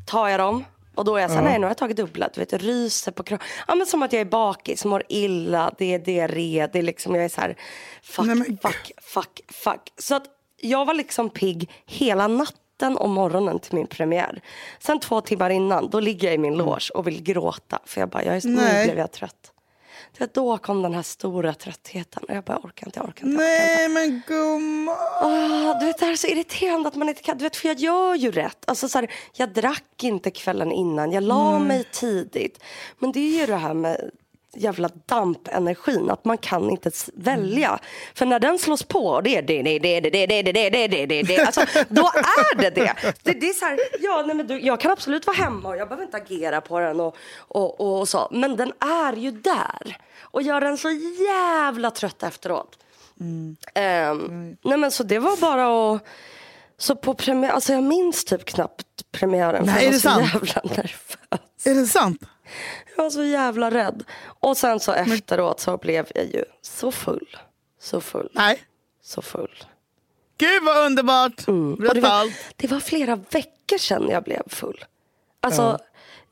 [0.06, 0.64] Tar jag dem.
[0.94, 2.28] Och då är jag så här, nej nu har jag tagit dubbla.
[2.34, 3.46] Du vet, jag ryser på kroppen.
[3.68, 6.68] Ja men som att jag är bakis, mår illa, det är diarré.
[6.72, 7.56] Det är liksom, jag är så här,
[8.02, 9.80] fuck, Nej, men- fuck, fuck, fuck.
[9.98, 10.24] Så att
[10.60, 14.40] jag var liksom pigg hela natten och morgonen till min premiär.
[14.78, 17.78] Sen två timmar innan, då ligger jag i min loge och vill gråta.
[17.84, 18.84] För jag bara, jag är, nu Nej.
[18.86, 19.51] blev jag trött.
[20.18, 22.24] Vet, då kom den här stora tröttheten.
[22.28, 23.42] Och jag bara, orkar inte, jag orkar inte.
[23.42, 23.68] Jag orkar inte.
[23.68, 24.96] Nej men gumman.
[25.20, 27.38] Ah, du vet, det här är så irriterande att man inte kan.
[27.38, 28.64] Du vet, för jag gör ju rätt.
[28.66, 31.12] Alltså, så här, jag drack inte kvällen innan.
[31.12, 32.62] Jag la mig tidigt.
[32.98, 34.10] Men det är ju det här med
[34.54, 36.10] jävla dampenergin.
[36.10, 37.78] Att man kan inte välja.
[38.14, 39.20] För när den slås på.
[39.20, 41.38] Det är det, det, det, det, det, det, det, det, det, det, det.
[41.38, 42.94] Alltså, då är det det.
[43.22, 45.76] det, det är så här, ja, nej, men du, jag kan absolut vara hemma och
[45.76, 47.00] jag behöver inte agera på den.
[47.00, 48.28] Och, och, och, och så.
[48.30, 49.96] Men den är ju där.
[50.20, 50.90] Och gör den så
[51.28, 52.78] jävla trött efteråt.
[53.74, 56.02] Ehm, nej men så det var bara att...
[56.78, 59.66] Så på premiär, alltså jag minns typ knappt premiären.
[59.66, 60.32] Nej, är det sant?
[61.64, 62.22] Är det sant?
[62.96, 64.04] Jag var så jävla rädd.
[64.24, 67.36] Och sen så efteråt så blev jag ju så full.
[67.80, 68.28] Så full.
[68.32, 68.62] Nej.
[69.02, 69.64] Så full.
[70.38, 71.48] Gud vad underbart.
[71.48, 71.76] Mm.
[71.94, 74.84] Det, var, det var flera veckor sedan jag blev full.
[75.40, 75.78] Alltså,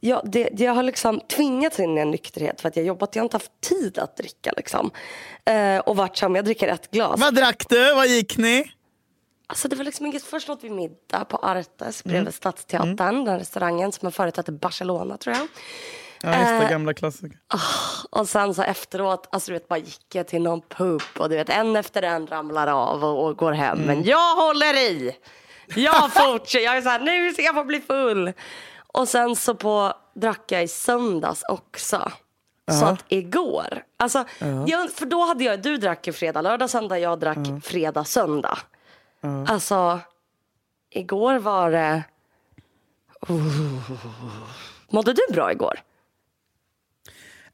[0.00, 3.16] jag, det, jag har liksom tvingats in i en nykterhet för att jag jobbat.
[3.16, 4.90] Jag har inte haft tid att dricka liksom.
[5.44, 7.20] Eh, och varit som, jag dricker ett glas.
[7.20, 7.94] Vad drack du?
[7.94, 8.72] Vad gick ni?
[9.46, 13.92] Alltså det var liksom inget, först åt vi middag på Artes bredvid Stadsteatern, den restaurangen
[13.92, 15.48] som har förut hette Barcelona tror jag.
[16.22, 17.38] Ja just det, Eh, gamla klassiker.
[18.10, 21.36] Och sen så efteråt, alltså du vet bara gick jag till någon pub och du
[21.36, 23.78] vet en efter en ramlar av och, och går hem.
[23.78, 25.16] Men jag håller i!
[25.74, 28.32] Jag fortsätter, jag är så här, nu ska jag få bli full.
[28.86, 32.12] Och sen så på, drack jag i söndags också.
[32.70, 34.24] Så att igår, alltså,
[34.66, 38.58] jag, för då hade jag, du drack ju fredag, lördag, söndag, jag drack fredag, söndag.
[39.46, 40.00] Alltså,
[40.90, 42.02] igår var det...
[43.20, 43.90] Oh.
[44.90, 45.80] Mådde du bra igår?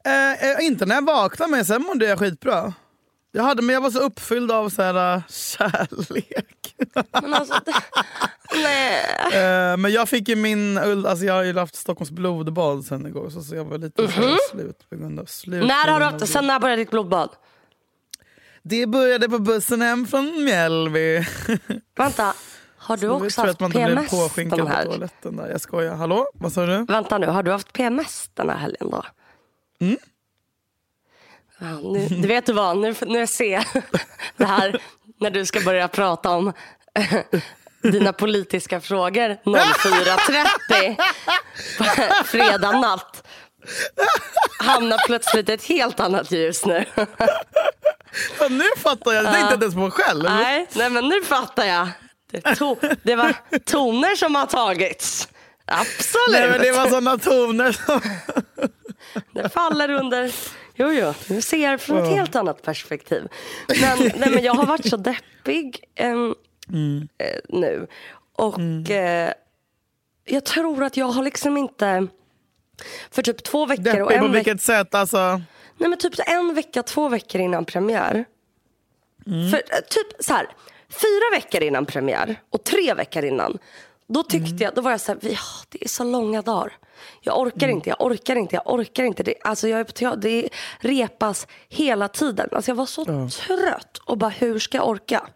[0.07, 2.73] Eh, eh, inte när jag vaknade men sen mådde jag skitbra.
[3.31, 6.75] Jag, hade, men jag var så uppfylld av så här, äh, kärlek.
[7.21, 7.73] Men alltså, det,
[8.53, 9.71] nej.
[9.71, 13.29] Eh, men jag fick ju min, alltså jag har ju haft Stockholms blodbad sen igår
[13.29, 15.67] så, så jag var lite så här slut på grund av slut.
[15.67, 17.29] När har du haft, sen när började ditt blodbad?
[18.63, 21.25] Det började på bussen hem från Mjällby.
[21.97, 22.33] Vänta,
[22.77, 25.35] har du Jag också tror haft att man inte blev PMS påskinkad den på toaletten
[25.35, 25.49] där.
[25.49, 25.95] Jag skojar.
[25.95, 26.27] Hallå?
[26.33, 26.85] Vad sa du?
[26.85, 29.03] Vänta nu, har du haft PMS den här helgen då?
[29.81, 29.97] Mm.
[31.59, 33.65] Ja, nu, du vet du vad, nu, nu ser jag
[34.37, 34.81] det här
[35.19, 36.53] när du ska börja prata om
[37.83, 43.27] dina politiska frågor 04.30 fredag natt.
[44.59, 46.85] Hamnar plötsligt i ett helt annat ljus nu.
[48.39, 49.23] Ja, nu fattar jag.
[49.25, 50.23] Det tänkte jag inte ens på själv.
[50.23, 51.89] Nej, nej men nu fattar jag.
[52.31, 53.33] Det, to- det var
[53.65, 55.27] toner som har tagits.
[55.65, 56.27] Absolut.
[56.31, 58.01] Nej, men det var såna toner som...
[59.31, 60.31] Det faller under...
[60.75, 63.27] Jo, jo, nu ser jag från ett helt annat perspektiv.
[63.81, 66.35] Men, nej, men jag har varit så deppig em,
[67.17, 67.87] eh, nu.
[68.35, 69.31] Och eh,
[70.25, 72.07] jag tror att jag har liksom inte...
[73.11, 74.43] För typ två veckor och Deppig på en vecka...
[74.43, 74.95] vilket sätt?
[74.95, 75.41] Alltså,
[75.77, 78.25] Nej men typ en vecka, två veckor innan premiär.
[79.25, 80.47] För eh, typ så här,
[80.89, 83.57] fyra veckor innan premiär och tre veckor innan.
[84.07, 86.73] Då tyckte jag, då var jag så här, "Vi- ah, det är så långa dagar.
[87.21, 89.23] Jag orkar inte, jag orkar inte, jag orkar inte.
[89.23, 92.49] Det, alltså jag är på teater, det repas hela tiden.
[92.51, 95.27] Alltså jag var så trött och bara hur ska jag orka?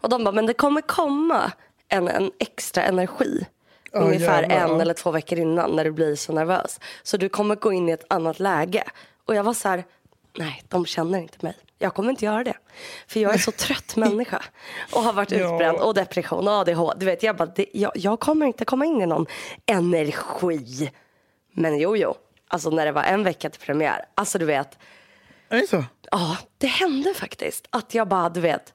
[0.00, 1.52] Och de bara, men det kommer komma
[1.88, 3.46] en, en extra energi.
[3.92, 4.80] Ja, ungefär jävlar, en ja.
[4.80, 6.80] eller två veckor innan när du blir så nervös.
[7.02, 8.84] Så du kommer gå in i ett annat läge.
[9.24, 9.84] Och jag var så här,
[10.38, 11.54] nej de känner inte mig.
[11.78, 12.56] Jag kommer inte göra det.
[13.06, 14.42] För jag är så trött människa.
[14.92, 17.00] Och har varit utbränd och depression och ADHD.
[17.00, 19.26] Du vet, jag, bara, det, jag, jag kommer inte komma in i någon
[19.66, 20.90] energi.
[21.52, 22.14] Men jo, jo.
[22.48, 24.04] Alltså när det var en vecka till premiär.
[24.14, 24.78] Alltså du vet.
[25.48, 25.84] är det så?
[26.10, 27.66] Ja, det hände faktiskt.
[27.70, 28.74] Att jag bara, du vet,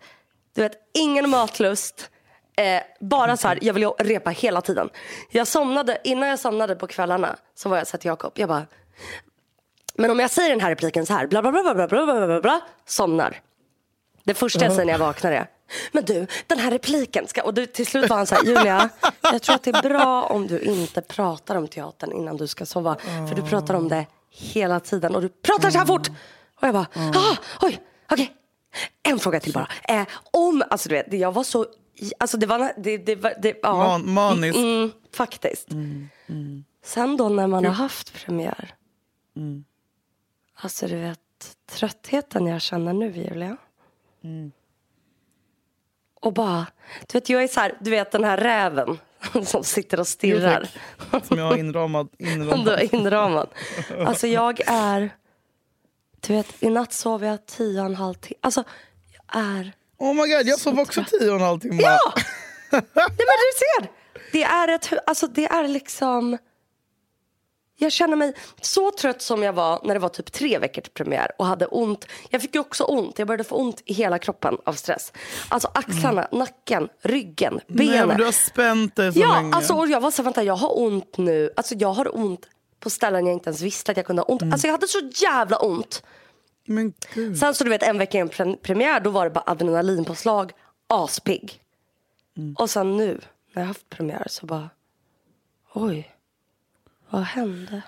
[0.55, 2.09] du vet ingen matlust.
[2.57, 4.89] Eh, bara så här, jag vill repa hela tiden.
[5.31, 8.65] Jag somnade, innan jag somnade på kvällarna så var jag så till Jakob, jag bara,
[9.97, 12.27] men om jag säger den här repliken så här, bla bla bla bla bla bla
[12.27, 13.41] bla, bla, somnar.
[14.23, 15.47] Det första jag säger när jag vaknar är,
[15.91, 17.43] men du, den här repliken ska...
[17.43, 18.89] Och du, till slut var han så här, Julia,
[19.21, 22.65] jag tror att det är bra om du inte pratar om teatern innan du ska
[22.65, 22.97] sova.
[23.29, 26.07] För du pratar om det hela tiden och du pratar så här fort.
[26.55, 28.33] Och jag bara, ah, oj, okej.
[29.03, 29.67] En fråga till bara.
[29.89, 31.65] Eh, om, alltså du vet, jag var så,
[32.17, 33.77] alltså det var, det, det, det, ja.
[33.77, 34.57] Man, maniskt.
[34.57, 35.67] Mm, faktiskt.
[36.85, 38.73] Sen då när man har haft premiär.
[40.55, 41.19] Alltså du vet
[41.71, 43.57] tröttheten jag känner nu Julia.
[46.21, 46.65] Och bara,
[47.07, 48.99] du vet jag är så här, du vet den här räven
[49.45, 50.69] som sitter och stirrar.
[51.23, 52.09] Som jag har inramad.
[52.17, 52.67] Du inramad.
[52.67, 53.49] är inramad.
[54.05, 55.09] Alltså jag är,
[56.19, 58.37] du vet i natt sov jag tio och en halv timme.
[58.41, 58.63] Alltså
[59.13, 61.81] jag är, Oh my god, jag sov också tio och en halv timme.
[61.83, 61.99] ja!
[62.71, 63.91] Nej men du ser,
[64.31, 66.37] det är ett, alltså det är liksom.
[67.75, 70.91] Jag känner mig så trött som jag var när det var typ tre veckor till
[70.91, 72.07] premiär och hade ont.
[72.29, 75.13] Jag fick ju också ont, jag började få ont i hela kroppen av stress.
[75.49, 78.07] Alltså axlarna, nacken, ryggen, benen.
[78.07, 79.55] Nej, du har spänt dig så Ja, länge.
[79.55, 81.49] alltså och jag var så här, vänta jag har ont nu.
[81.55, 82.45] Alltså jag har ont
[82.79, 84.41] på ställen jag inte ens visste att jag kunde ha ont.
[84.41, 84.53] Mm.
[84.53, 86.03] Alltså jag hade så jävla ont.
[86.65, 87.37] Men gud.
[87.37, 90.51] Sen så du vet en vecka innan pre- premiär då var det bara adrenalinpåslag,
[90.89, 91.59] aspigg.
[92.37, 92.55] Mm.
[92.59, 93.21] Och sen nu
[93.53, 94.69] när jag haft premiär så bara,
[95.73, 96.12] oj,
[97.17, 97.81] vad hände?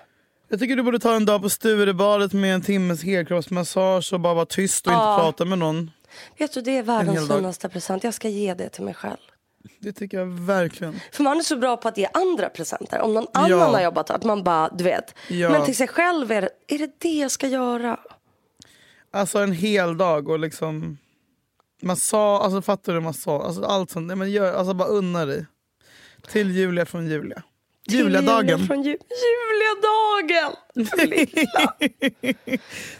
[0.48, 4.34] Jag tycker du borde ta en dag på Sturebadet med en timmes helkroppsmassage och bara
[4.34, 5.18] vara tyst och inte Ja.
[5.20, 5.90] prata med någon.
[6.38, 9.16] Vet du det är världens finaste present, jag ska ge det till mig själv.
[9.80, 11.00] Det tycker jag verkligen.
[11.12, 13.00] För man är så bra på att ge andra presenter.
[13.00, 13.66] Om någon annan Ja.
[13.66, 15.14] har jobbat att man bara, du vet.
[15.28, 15.50] Ja.
[15.50, 18.00] Men till sig själv är det, är det det jag ska göra?
[19.10, 20.98] Alltså en hel dag och liksom
[21.82, 24.06] massage, alltså fattar du massage, alltså allt sånt.
[24.06, 25.46] Nej, men gör, alltså bara unna dig.
[26.28, 27.42] Till Julia från Julia.
[27.88, 28.48] Juliadagen.
[28.48, 30.56] Julia Från ju, Juliadagen!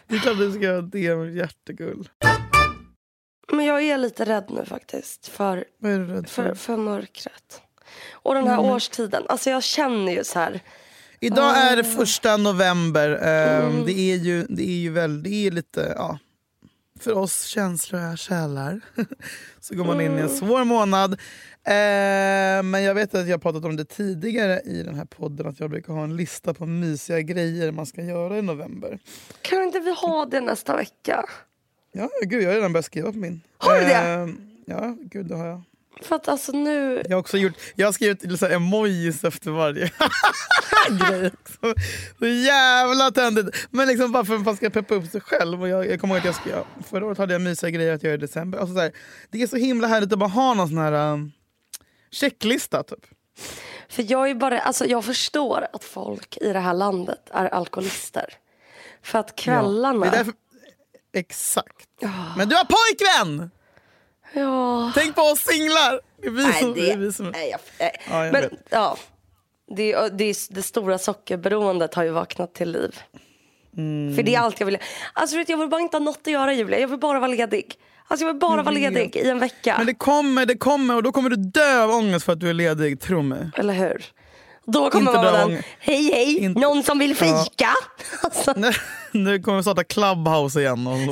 [0.06, 2.08] Det är klart du ska göra det hjärtegull.
[3.52, 6.28] Men jag är lite rädd nu faktiskt för, för?
[6.28, 7.62] för, för mörkret.
[8.12, 9.22] Och den här årstiden.
[9.28, 10.60] Alltså jag känner ju så här.
[11.20, 13.10] Idag är det första november.
[13.22, 13.86] Ehm, Mm.
[13.86, 16.18] Det är ju, det är ju väl, det är lite, ja.
[17.00, 18.80] För oss känslor är själar.
[19.60, 20.28] Så går man in i en Mm.
[20.28, 21.20] svår månad.
[21.64, 25.46] Ehm, men jag vet att jag pratat om det tidigare i den här podden.
[25.46, 28.98] Att jag brukar ha en lista på mysiga grejer man ska göra i november.
[29.42, 31.24] Kan inte vi ha det nästa vecka?
[31.92, 33.40] Ja, gud jag har redan börjat skriva på min.
[33.58, 33.94] Har du det?
[33.94, 35.62] Ehm, ja, gud det har jag.
[36.02, 37.02] För att alltså nu.
[37.08, 39.90] Jag har också gjort, jag har skrivit så här emojis efter varje
[40.90, 41.26] grej.
[41.40, 41.74] också.
[42.18, 43.66] Så jävla töntigt.
[43.70, 45.62] Men liksom bara för att man ska peppa upp sig själv.
[45.62, 48.02] Och jag, jag kommer ihåg att jag skrev, förra året hade jag mysiga grejer att
[48.02, 48.58] göra i december.
[48.58, 48.92] Alltså så här,
[49.30, 51.32] det är så himla härligt att bara ha någon sån här um,
[52.10, 52.82] checklista.
[52.82, 53.06] Typ.
[53.88, 58.34] För jag är bara, alltså jag förstår att folk i det här landet är alkoholister.
[59.02, 60.06] För att kvällarna.
[60.06, 60.32] Ja, därför,
[61.12, 61.88] exakt.
[62.36, 63.50] Men du har pojkvän!
[64.40, 64.92] Ja.
[64.94, 66.00] Tänk på oss singlar!
[66.22, 66.74] Det är vi Nej, som...
[66.74, 67.92] det, är vi som nej, jag, nej.
[68.10, 68.52] Ja, jag Men vet.
[68.70, 68.96] ja.
[69.76, 73.00] Det, det, det stora sockerberoendet har ju vaknat till liv.
[73.76, 74.16] Mm.
[74.16, 74.78] För det är allt jag vill.
[75.12, 76.80] Alltså vet, jag vill bara inte ha något att göra Julia.
[76.80, 77.74] Jag vill bara vara ledig.
[78.08, 79.74] Alltså jag vill bara vara ledig i en vecka.
[79.78, 82.50] Men det kommer, det kommer och då kommer du dö av ångest för att du
[82.50, 83.50] är ledig, tro mig.
[83.56, 84.04] Eller hur?
[84.66, 87.44] Då kommer Inte man vara den, hej hej, Inte- någon som vill Ja.
[87.44, 87.68] fika?
[88.22, 88.72] Alltså, Nu-
[89.12, 90.86] Nu kommer vi starta Clubhouse igen.
[90.86, 90.96] Och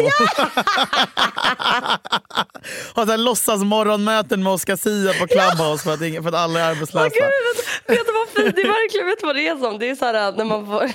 [2.94, 6.60] ha så här låtsas morgonmöten med Oscar Sia på Clubhouse för, att för att alla
[6.60, 7.06] är arbetslösa.
[7.06, 7.22] Åh, gud,
[7.86, 8.54] vet, vet du vad?
[8.54, 9.78] Det är verkligen, vet du vad det är som?
[9.78, 10.90] Det är så här när man får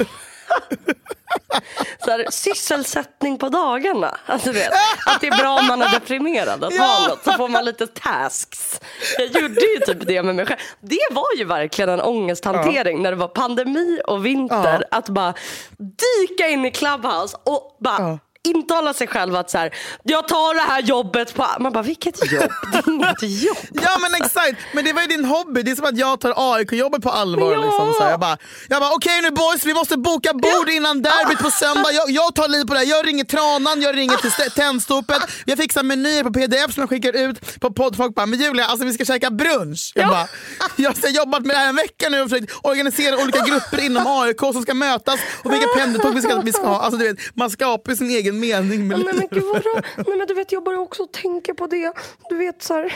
[2.05, 4.17] så här, sysselsättning på dagarna.
[4.25, 4.71] Alltså, vet,
[5.05, 6.83] att det är bra om man är deprimerad att Ja.
[6.83, 8.79] ha något så får man lite tasks.
[9.17, 10.59] Jag gjorde ju typ det med mig själv.
[10.81, 14.83] Det var ju verkligen en ångesthantering när det var pandemi och vinter.
[14.91, 15.33] Att bara
[15.77, 18.19] dyka in i Clubhouse och bara Ja.
[18.49, 21.47] Intala sig själv att så här, jag tar det här jobbet på...
[21.59, 22.51] Man bara, vilket jobb?
[22.71, 23.57] Det är inget jobb.
[23.83, 25.63] Ja men exakt, men det var ju din hobby.
[25.63, 27.51] Det är som att jag tar AIK-jobbet på allvar.
[27.53, 27.61] Ja.
[27.61, 28.09] Liksom, så här.
[28.11, 28.37] Jag bara,
[28.69, 31.91] jag bara okej nu boys, vi måste boka bord innan derbyt på söndag.
[31.91, 32.85] Jag, jag tar liv på det här.
[32.87, 35.21] Jag ringer Tranan, jag ringer till st- Tennstopet.
[35.45, 37.95] Jag fixar menyer på pdf som jag skickar ut på podd.
[37.95, 39.91] Folk bara, men Julia alltså vi ska käka brunch.
[39.95, 40.09] Jag, Ja.
[40.09, 40.27] bara,
[40.75, 44.07] jag har jobbat med det här en vecka nu och försökt organisera olika grupper inom
[44.07, 46.81] AIK som ska mötas och vilka pendeltåg vi ska, vi ska ha.
[46.81, 49.29] Alltså, du vet, man skapar sin egen mening med Nej men livet.
[49.31, 49.83] gud vad.
[50.07, 51.93] Nej men du vet jag börjar också tänka på det.
[52.29, 52.93] Du vet så här,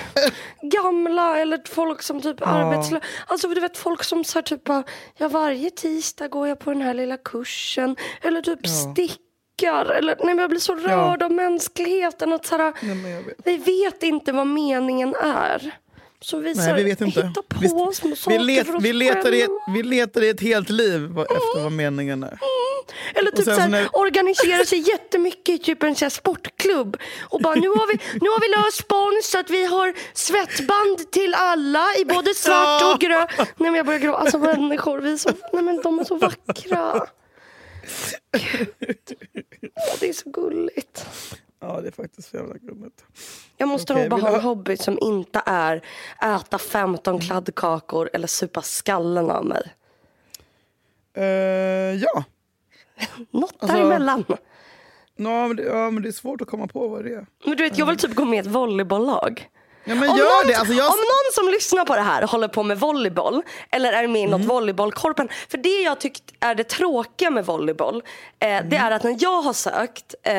[0.62, 3.06] gamla eller folk som typ arbetslösa.
[3.27, 4.84] Alltså du vet folk som så här typ bara,
[5.17, 7.95] ja varje tisdag går jag på den här lilla kursen.
[8.21, 9.86] Eller typ stickar.
[9.86, 12.34] Eller, nej men jag blir så rörd av mänskligheten.
[12.34, 13.36] Att så här, Nej, men vet.
[13.43, 15.71] vi vet inte vad meningen är.
[16.21, 17.21] Så vi, så Nej, här, vi vet inte.
[17.21, 19.56] hittar på Vi- små Vi, saker let, för oss vi, letar i, själva.
[19.75, 22.39] vi letar i ett helt liv efter vad meningen är.
[23.15, 26.98] Eller typ så här, när- organisera sig jättemycket i typ en så sportklubb.
[27.22, 31.12] Och bara nu har, vi, nu har vi löst spons så att vi har svettband
[31.12, 33.30] till alla i både svart och grönt.
[33.38, 34.17] Nej men jag börjar gråta.
[34.17, 37.08] Alltså människor, vi är så, nej men de är så vackra.
[38.32, 39.17] Gud.
[39.62, 41.06] Ja, det är så gulligt.
[41.60, 43.04] Ja det är faktiskt så jävla gulligt.
[43.58, 45.82] Jag måste Okej, nog bara ha en hobby som inte är
[46.36, 49.74] äta 15 kladdkakor eller supa skallen av mig.
[51.17, 51.24] Eh,
[52.04, 52.24] ja,
[53.32, 54.25] Något Alltså- däremellan.
[55.15, 57.25] Ja men, det, ja, men det är svårt att komma på vad det är.
[57.45, 59.49] Men du vet, jag vill typ gå med i ett volleybolllag.
[59.86, 60.56] Ja, men Om gör någon, det.
[60.56, 60.86] Alltså, jag...
[60.86, 63.41] om någon som lyssnar på det här håller på med volleyboll
[63.72, 64.48] eller är med i något Mm.
[64.48, 65.30] volleybollkorpen.
[65.50, 68.04] För det jag tyckt är det tråkiga med volleyboll.
[68.39, 68.69] Eh, Mm.
[68.69, 70.34] Det är att när jag har sökt eh,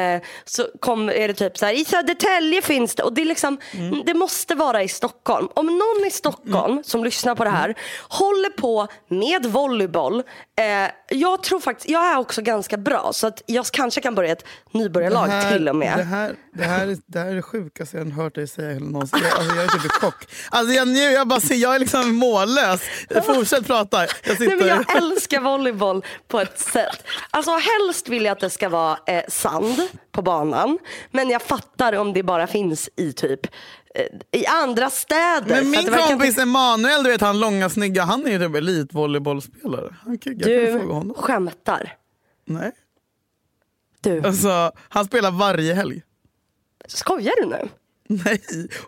[0.44, 3.58] så kom, är det typ så här i Södertälje finns det och det, är liksom,
[3.72, 4.02] Mm.
[4.06, 5.48] det måste vara i Stockholm.
[5.54, 7.74] Om någon i Stockholm som lyssnar på det här
[8.08, 10.22] håller på med volleyboll.
[10.58, 14.32] Eh, jag tror faktiskt, jag är också ganska bra så att jag kanske kan börja
[14.32, 15.98] ett nybörjarlag här- till och med.
[15.98, 18.78] Det här, det, här, är- det här är det sjukaste jag har hört dig säga
[18.78, 19.20] någonsin.
[19.34, 20.26] Jag, alltså, jag är typ i chock.
[20.50, 22.80] Alltså, jag, nu, jag, bara, jag är liksom mållös.
[23.26, 24.00] Fortsätt prata.
[24.00, 24.46] Jag sitter...
[24.46, 27.04] Nej, men jag älskar volleyboll på ett sätt.
[27.30, 29.80] Alltså helst vill jag att det ska vara eh, sand
[30.12, 30.78] på banan.
[31.10, 33.46] Men jag fattar om det bara finns i typ
[33.94, 35.46] eh, i andra städer.
[35.62, 39.94] Men min kompis inte- Emanuel, du vet han långa snygga, han är ju typ elitvolleybollspelare.
[40.04, 41.96] Kan Du skämtar.
[42.44, 42.72] Nej.
[44.00, 46.02] Du, Alltså, han spelar varje helg.
[46.88, 47.68] skojar du nu?
[48.24, 48.40] Nej,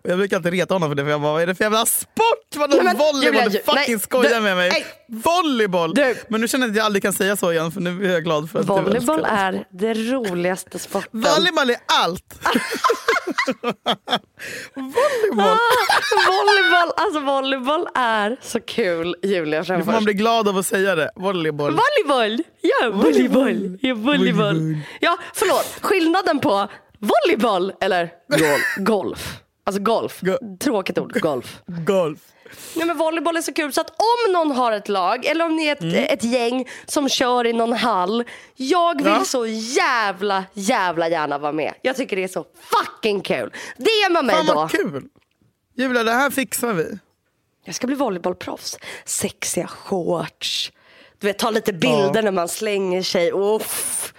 [0.02, 1.02] och jag brukar alltid reta honom för det.
[1.04, 2.56] För jag bara, vad är det för jävla sport?
[2.56, 3.42] Vadå Nej, volleyboll?
[3.52, 4.68] Du fucking nej, skojar du- med mig.
[4.70, 4.84] nej.
[5.08, 5.94] Volleyboll!
[5.94, 6.14] Du.
[6.28, 8.24] Men nu känner jag att jag aldrig kan säga så igen för nu är jag
[8.24, 9.28] glad för att du Volleyboll det.
[9.28, 11.20] är det roligaste sporten.
[11.20, 12.38] Volleyboll är allt!
[14.74, 15.56] volleyboll!
[16.28, 20.94] volleyboll, alltså volleyboll är så kul Julia Nu får man bli glad av att säga
[20.94, 21.10] det.
[21.16, 21.78] Volleyboll.
[22.06, 22.42] Volleyboll!
[22.60, 23.78] Ja, volleyboll.
[23.80, 23.94] Ja.
[23.94, 24.76] Volleyboll.
[25.00, 25.78] Ja, förlåt.
[25.80, 28.10] Skillnaden på volleyboll eller
[28.78, 29.40] golf.
[29.64, 30.20] Alltså golf.
[30.20, 31.58] Go- Tråkigt ord, golf.
[31.66, 32.18] Golf.
[32.76, 35.56] Nej, men volleyboll är så kul så att om någon har ett lag eller om
[35.56, 38.24] ni är ett, ett gäng som kör i någon hall.
[38.56, 39.24] Jag vill Ja.
[39.24, 41.74] så jävla, jävla gärna vara med.
[41.82, 43.52] Jag tycker det är så fucking kul.
[43.76, 44.54] DMa mig Fan då.
[44.54, 45.04] vad kul!
[45.76, 46.98] Julia, det här fixar vi.
[47.64, 48.78] Jag ska bli volleybollproffs.
[49.04, 50.72] Sexiga shorts.
[51.18, 53.32] Du vet, ta lite bilder när man slänger sig.
[53.32, 54.14] Uff.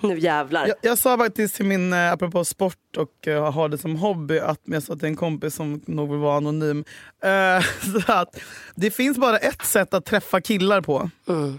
[0.08, 0.66] Nu jävlar.
[0.66, 4.38] Jag, jag sa faktiskt till min, eh, apropå sport och uh, ha det som hobby,
[4.38, 6.84] att jag sa till en kompis som nog vill vara anonym.
[7.22, 7.64] eh,
[8.06, 8.40] så att
[8.74, 11.10] det finns bara ett sätt att träffa killar på.
[11.28, 11.58] Mm.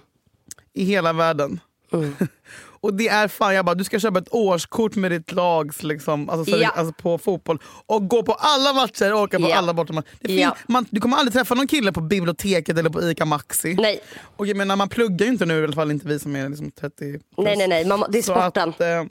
[0.73, 1.59] I hela världen.
[2.81, 6.29] Och det är fan, jag bara, du ska köpa ett årskort med ditt lags liksom,
[6.29, 6.69] alltså, så, Ja.
[6.69, 9.55] alltså på fotboll och gå på alla matcher och åka på Ja.
[9.57, 10.07] alla bortamatcher.
[10.21, 10.55] Ja.
[10.67, 13.73] man, du kommer aldrig träffa någon kille på biblioteket eller på ICA Maxi.
[13.73, 14.01] Nej,
[14.37, 16.49] Och jag menar, man pluggar ju inte nu, i alla fall inte vi som är
[16.49, 17.21] liksom 30 plus.
[17.37, 17.85] nej, nej, nej.
[17.85, 18.69] Man, det är sporten.
[18.69, 19.03] Att, eh,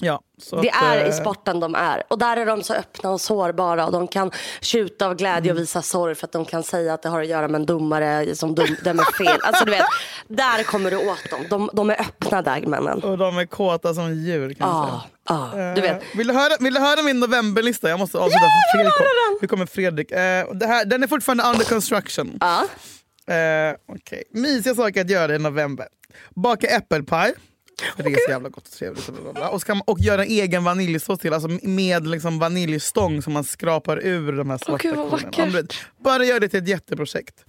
[0.00, 0.20] ja,
[0.62, 2.02] Det att, är eh, i sporten de är.
[2.08, 4.30] Och där är de så öppna och sårbara och de kan
[4.60, 7.28] tjuta av glädje och visa sorg för att de kan säga att det har att
[7.28, 8.54] göra med en domare som
[8.84, 9.38] dömer fel.
[9.42, 9.86] Alltså du vet,
[10.28, 11.44] där kommer du åt dem.
[11.50, 13.02] De, de är öppna där männen.
[13.04, 15.00] Och de är kåta som djur kan Ah, säga.
[15.38, 16.02] ah, du vet.
[16.02, 17.88] Eh, Vill, du höra, vill du höra min novemberlista?
[17.88, 19.06] Jag måste avsluta för Fredrik kom.
[19.40, 20.10] Nu kommer Fredrik.
[20.10, 22.38] Eh, det här, den är fortfarande under construction.
[22.40, 22.64] Ja.
[23.34, 24.22] Eh, okay.
[24.30, 25.86] Mysiga saker att göra i november.
[26.34, 27.34] Baka äppelpaj.
[27.96, 29.08] För det är så jävla gott och trevligt.
[29.08, 33.44] Och, bla och, man, och göra egen vaniljsås till, alltså med liksom vaniljstång som man
[33.44, 35.68] skrapar ur de här svarta vad kornen.
[36.04, 37.44] Bara gör det till ett jätteprojekt.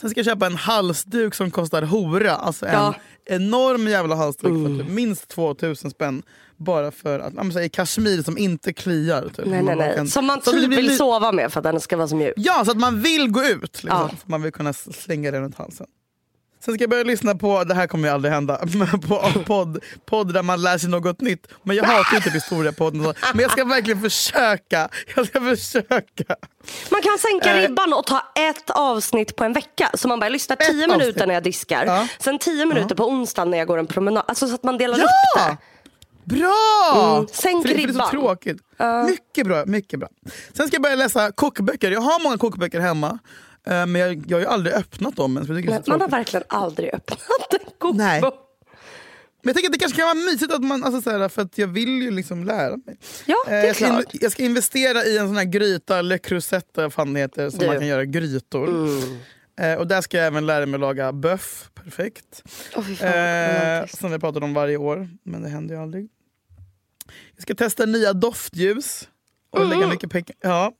[0.00, 2.32] Sen ska jag köpa en halsduk som kostar hora.
[2.32, 2.94] Alltså en Ja.
[3.26, 6.22] enorm jävla halsduk för typ minst 2000 spänn.
[6.56, 9.22] Bara för att, i kashmir som inte kliar.
[9.36, 9.46] Typ.
[9.46, 9.96] Nej, nej, nej.
[9.96, 12.34] kan- Som man typ vill li- sova med för att den ska vara så mjuk.
[12.36, 13.62] Ja, så att man vill gå ut.
[13.62, 13.88] Liksom.
[13.88, 14.10] Ja.
[14.24, 15.86] Man vill kunna slänga den runt halsen.
[16.64, 18.60] Sen ska jag börja lyssna på, det här kommer ju aldrig hända,
[19.08, 21.46] på podd, podd där man lär sig något nytt.
[21.62, 23.02] Men jag hatar ju typ historiepodden.
[23.32, 24.88] Men jag ska verkligen försöka.
[25.16, 26.36] Jag ska försöka.
[26.90, 27.68] Man kan sänka Eh.
[27.68, 29.90] ribban och ta ett avsnitt på en vecka.
[29.94, 31.26] Så man bara lyssnar 10 minuter avsnitt.
[31.26, 31.84] när jag diskar.
[31.86, 32.08] Ja.
[32.18, 34.24] Sen 10 minuter på onsdagen när jag går en promenad.
[34.28, 35.04] Alltså så att man delar upp
[35.36, 35.46] Ja!
[35.46, 35.56] det.
[36.36, 37.14] Bra!
[37.16, 38.10] Mm, sänk för, det, för det är så ribban.
[38.10, 38.58] tråkigt.
[39.06, 39.64] Mycket bra.
[39.66, 40.08] mycket bra.
[40.56, 41.90] Sen ska jag börja läsa kokböcker.
[41.90, 43.18] Jag har många kokböcker hemma.
[43.66, 46.44] Eh, Men jag, jag har ju aldrig öppnat dem för jag Men man har verkligen
[46.48, 47.20] aldrig öppnat
[47.52, 47.96] en kokbok.
[47.96, 48.20] Nej.
[49.42, 51.42] Men jag tänker att det kanske kan vara mysigt att man, alltså så här, för
[51.42, 52.98] att jag vill ju liksom lära mig.
[53.26, 54.04] Ja, det är jag, ska klart.
[54.10, 57.58] jag ska investera i en sån här gryta, Le Crusette vad fan det heter, som
[57.58, 57.66] Du.
[57.66, 58.68] man kan göra grytor.
[58.68, 59.18] Mm.
[59.60, 62.42] Eh, och där ska jag även lära mig att laga böff, perfekt.
[62.76, 66.08] Vad Eh, som vi pratar om varje år, men det händer ju aldrig.
[67.34, 69.08] Jag ska testa nya doftljus.
[69.50, 69.88] Och lägga Mm.
[69.90, 70.34] mycket pengar.
[70.40, 70.72] Ja.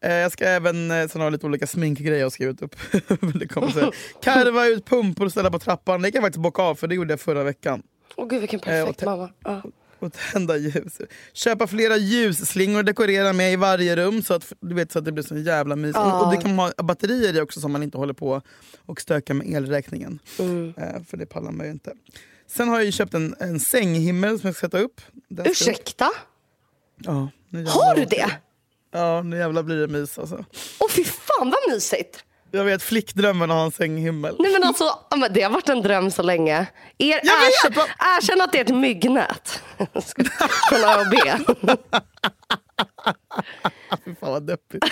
[0.00, 2.76] Eh, jag ska även eh, sen ha lite olika sminkgrejer jag skrivit upp.
[3.34, 3.94] det kommer så här.
[4.22, 6.02] Karva ut pumpor och ställa på trappan.
[6.02, 7.82] Det kan jag faktiskt bocka av för det gjorde jag förra veckan.
[8.16, 9.30] Åh gud vilken Eh, perfekt mamma.
[9.44, 9.62] Ja.
[10.00, 11.00] Och tända ljus.
[11.32, 15.04] Köpa flera ljusslingor och dekorera med i varje rum så att, du vet, så att
[15.04, 15.96] det blir så jävla mysigt.
[15.96, 16.26] Ja.
[16.26, 18.42] Och, det kan man ha batterier i också så man inte håller på
[18.86, 20.18] och stökar med elräkningen.
[20.38, 20.74] Mm.
[21.04, 21.92] För det pallar man ju inte.
[22.46, 25.00] Sen har jag köpt en, en sänghimmel som jag ska sätta upp.
[25.54, 25.76] Ska upp.
[26.98, 27.28] Ja.
[27.66, 28.30] Har du det?
[28.92, 30.44] Ja, nu jävlar blir det mys alltså.
[30.80, 32.24] Åh fy fan vad mysigt.
[32.50, 34.36] Jag vet flickdrömmen att ha en sänghimmel.
[34.38, 34.84] Nej men alltså,
[35.30, 36.66] det har varit en dröm så länge.
[36.98, 39.62] Er, Jag vet, erkänn, vad- erkänn att det är ett myggnät.
[40.68, 41.16] Från A och B.
[44.04, 44.84] Fy fan vad deppigt.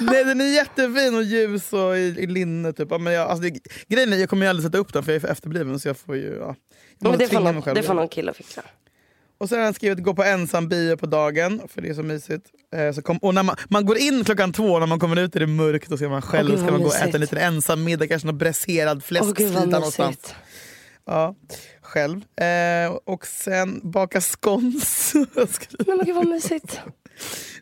[0.00, 2.72] Nej den är jättefin och ljus och i, i linne.
[2.72, 2.90] Typ.
[3.00, 5.16] Men jag, alltså, det, grejen är jag kommer ju aldrig sätta upp den för jag
[5.16, 5.80] är för efterbliven.
[5.80, 6.54] Så jag får ju, ja.
[6.98, 8.62] jag Men det, får någon, det får någon kille fixa.
[9.38, 12.02] Och sen har han skrivit gå på ensam bio på dagen, för det är så
[12.02, 12.46] mysigt.
[12.74, 15.36] Eh, så kom, och när man, man går in klockan två, när man kommer ut
[15.36, 16.50] är det mörkt och så är man själv.
[16.50, 19.68] Gud, ska man gå och äta en liten ensam middag, kanske någon bräserad fläsksida vad
[19.68, 20.34] någonstans.
[21.06, 21.34] Ja,
[21.82, 22.20] själv.
[22.40, 25.14] Eh, och sen baka scones.
[25.86, 26.80] Men gud vad mysigt.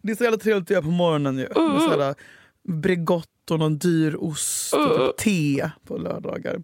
[0.03, 1.47] det är så jävla trevligt att göra på morgonen ju.
[1.57, 1.72] Mm.
[1.72, 2.14] Med sådär
[2.68, 6.62] Bregott och någon dyr ost och typ te på lördagar.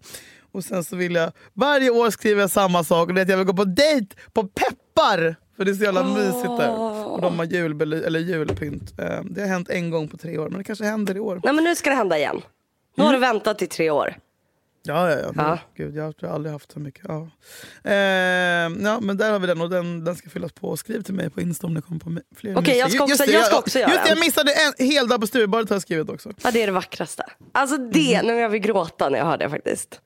[0.53, 3.29] Och sen så vill jag, varje år skriver jag samma sak och det är att
[3.29, 5.35] jag vill gå på dejt på Peppar!
[5.57, 6.79] För det är så jävla mysigt där.
[7.11, 8.99] Och de har julbely- eller julpynt.
[8.99, 11.41] Eh, Det har hänt en gång på tre år men det kanske händer i år.
[11.43, 12.41] Nej men nu ska det hända igen.
[12.95, 14.15] Nu har du väntat i tre år.
[14.83, 15.31] Ja, ja, ja.
[15.35, 15.57] Ja.
[15.77, 17.05] Gud, jag har aldrig haft så mycket.
[17.07, 17.27] Ja.
[17.83, 17.93] Eh,
[18.83, 20.77] ja, men där har vi den och den, den ska fyllas på.
[20.77, 23.25] Skriv till mig på Insta om det kommer på fler Okej, jag ska Just också-
[23.31, 25.75] det, jag ska också göra Just det, jag missade en hel dag på Sturebadet har
[25.75, 26.31] jag skrivit också.
[26.43, 27.23] Ja det är det vackraste.
[27.51, 28.27] Alltså det, Mhm.
[28.27, 30.01] nu jag vill gråta när jag hör det faktiskt.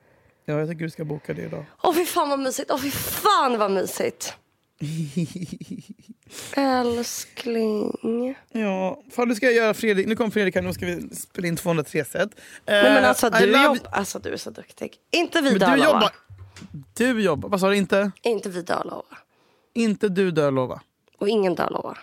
[0.46, 1.66] Ja, jag tycker du ska boka det idag.
[1.84, 4.34] Åh fy fan vad mysigt, åh fy fan vad mysigt.
[6.56, 8.36] Älskling.
[8.52, 11.48] ja, fan nu ska jag göra Fredrik, nu kom Fredrik här, nu ska vi spela
[11.48, 12.20] in 203 set.
[12.22, 12.28] Eh,
[12.66, 14.94] Nej men alltså I du, love- jobb, alltså du är så duktig.
[15.12, 16.12] Inte Men Vida du jobbar.
[16.94, 18.12] Du jobbar, vad sa du inte?
[18.22, 19.04] Inte Vida Arlova.
[19.74, 20.82] Inte du dör lova.
[21.18, 21.98] Och ingen dör lova.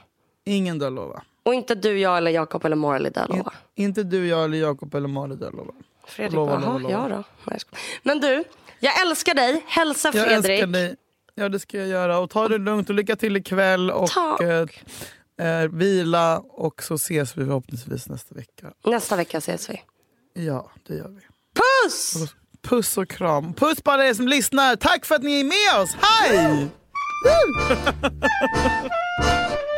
[0.44, 1.22] Ingen dör lova.
[1.42, 3.44] Och inte du, jag eller Jakob eller Morley dör In,
[3.84, 5.72] inte du, jag eller Jakob eller Malin dör lova.
[6.06, 7.24] Fredrik Lova, bara, lova, ja då.
[7.44, 7.78] Nej, jag.
[8.02, 8.44] Men du,
[8.80, 9.64] jag älskar dig.
[9.66, 10.50] Hälsa Jag Fredrik.
[10.50, 10.96] älskar dig.
[11.34, 12.18] Ja det ska jag göra.
[12.18, 13.90] Och ta det lugnt och lycka till ikväll.
[13.90, 14.66] Och eh,
[15.40, 18.66] eh, vila och så ses vi förhoppningsvis nästa vecka.
[18.86, 19.82] Nästa vecka ses vi.
[20.34, 21.20] Ja det gör vi.
[21.84, 22.14] Puss!
[22.62, 23.54] Puss och kram.
[23.54, 24.76] Puss på alla er som lyssnar.
[24.76, 25.96] Tack för att ni är med oss.
[26.00, 26.68] Hej!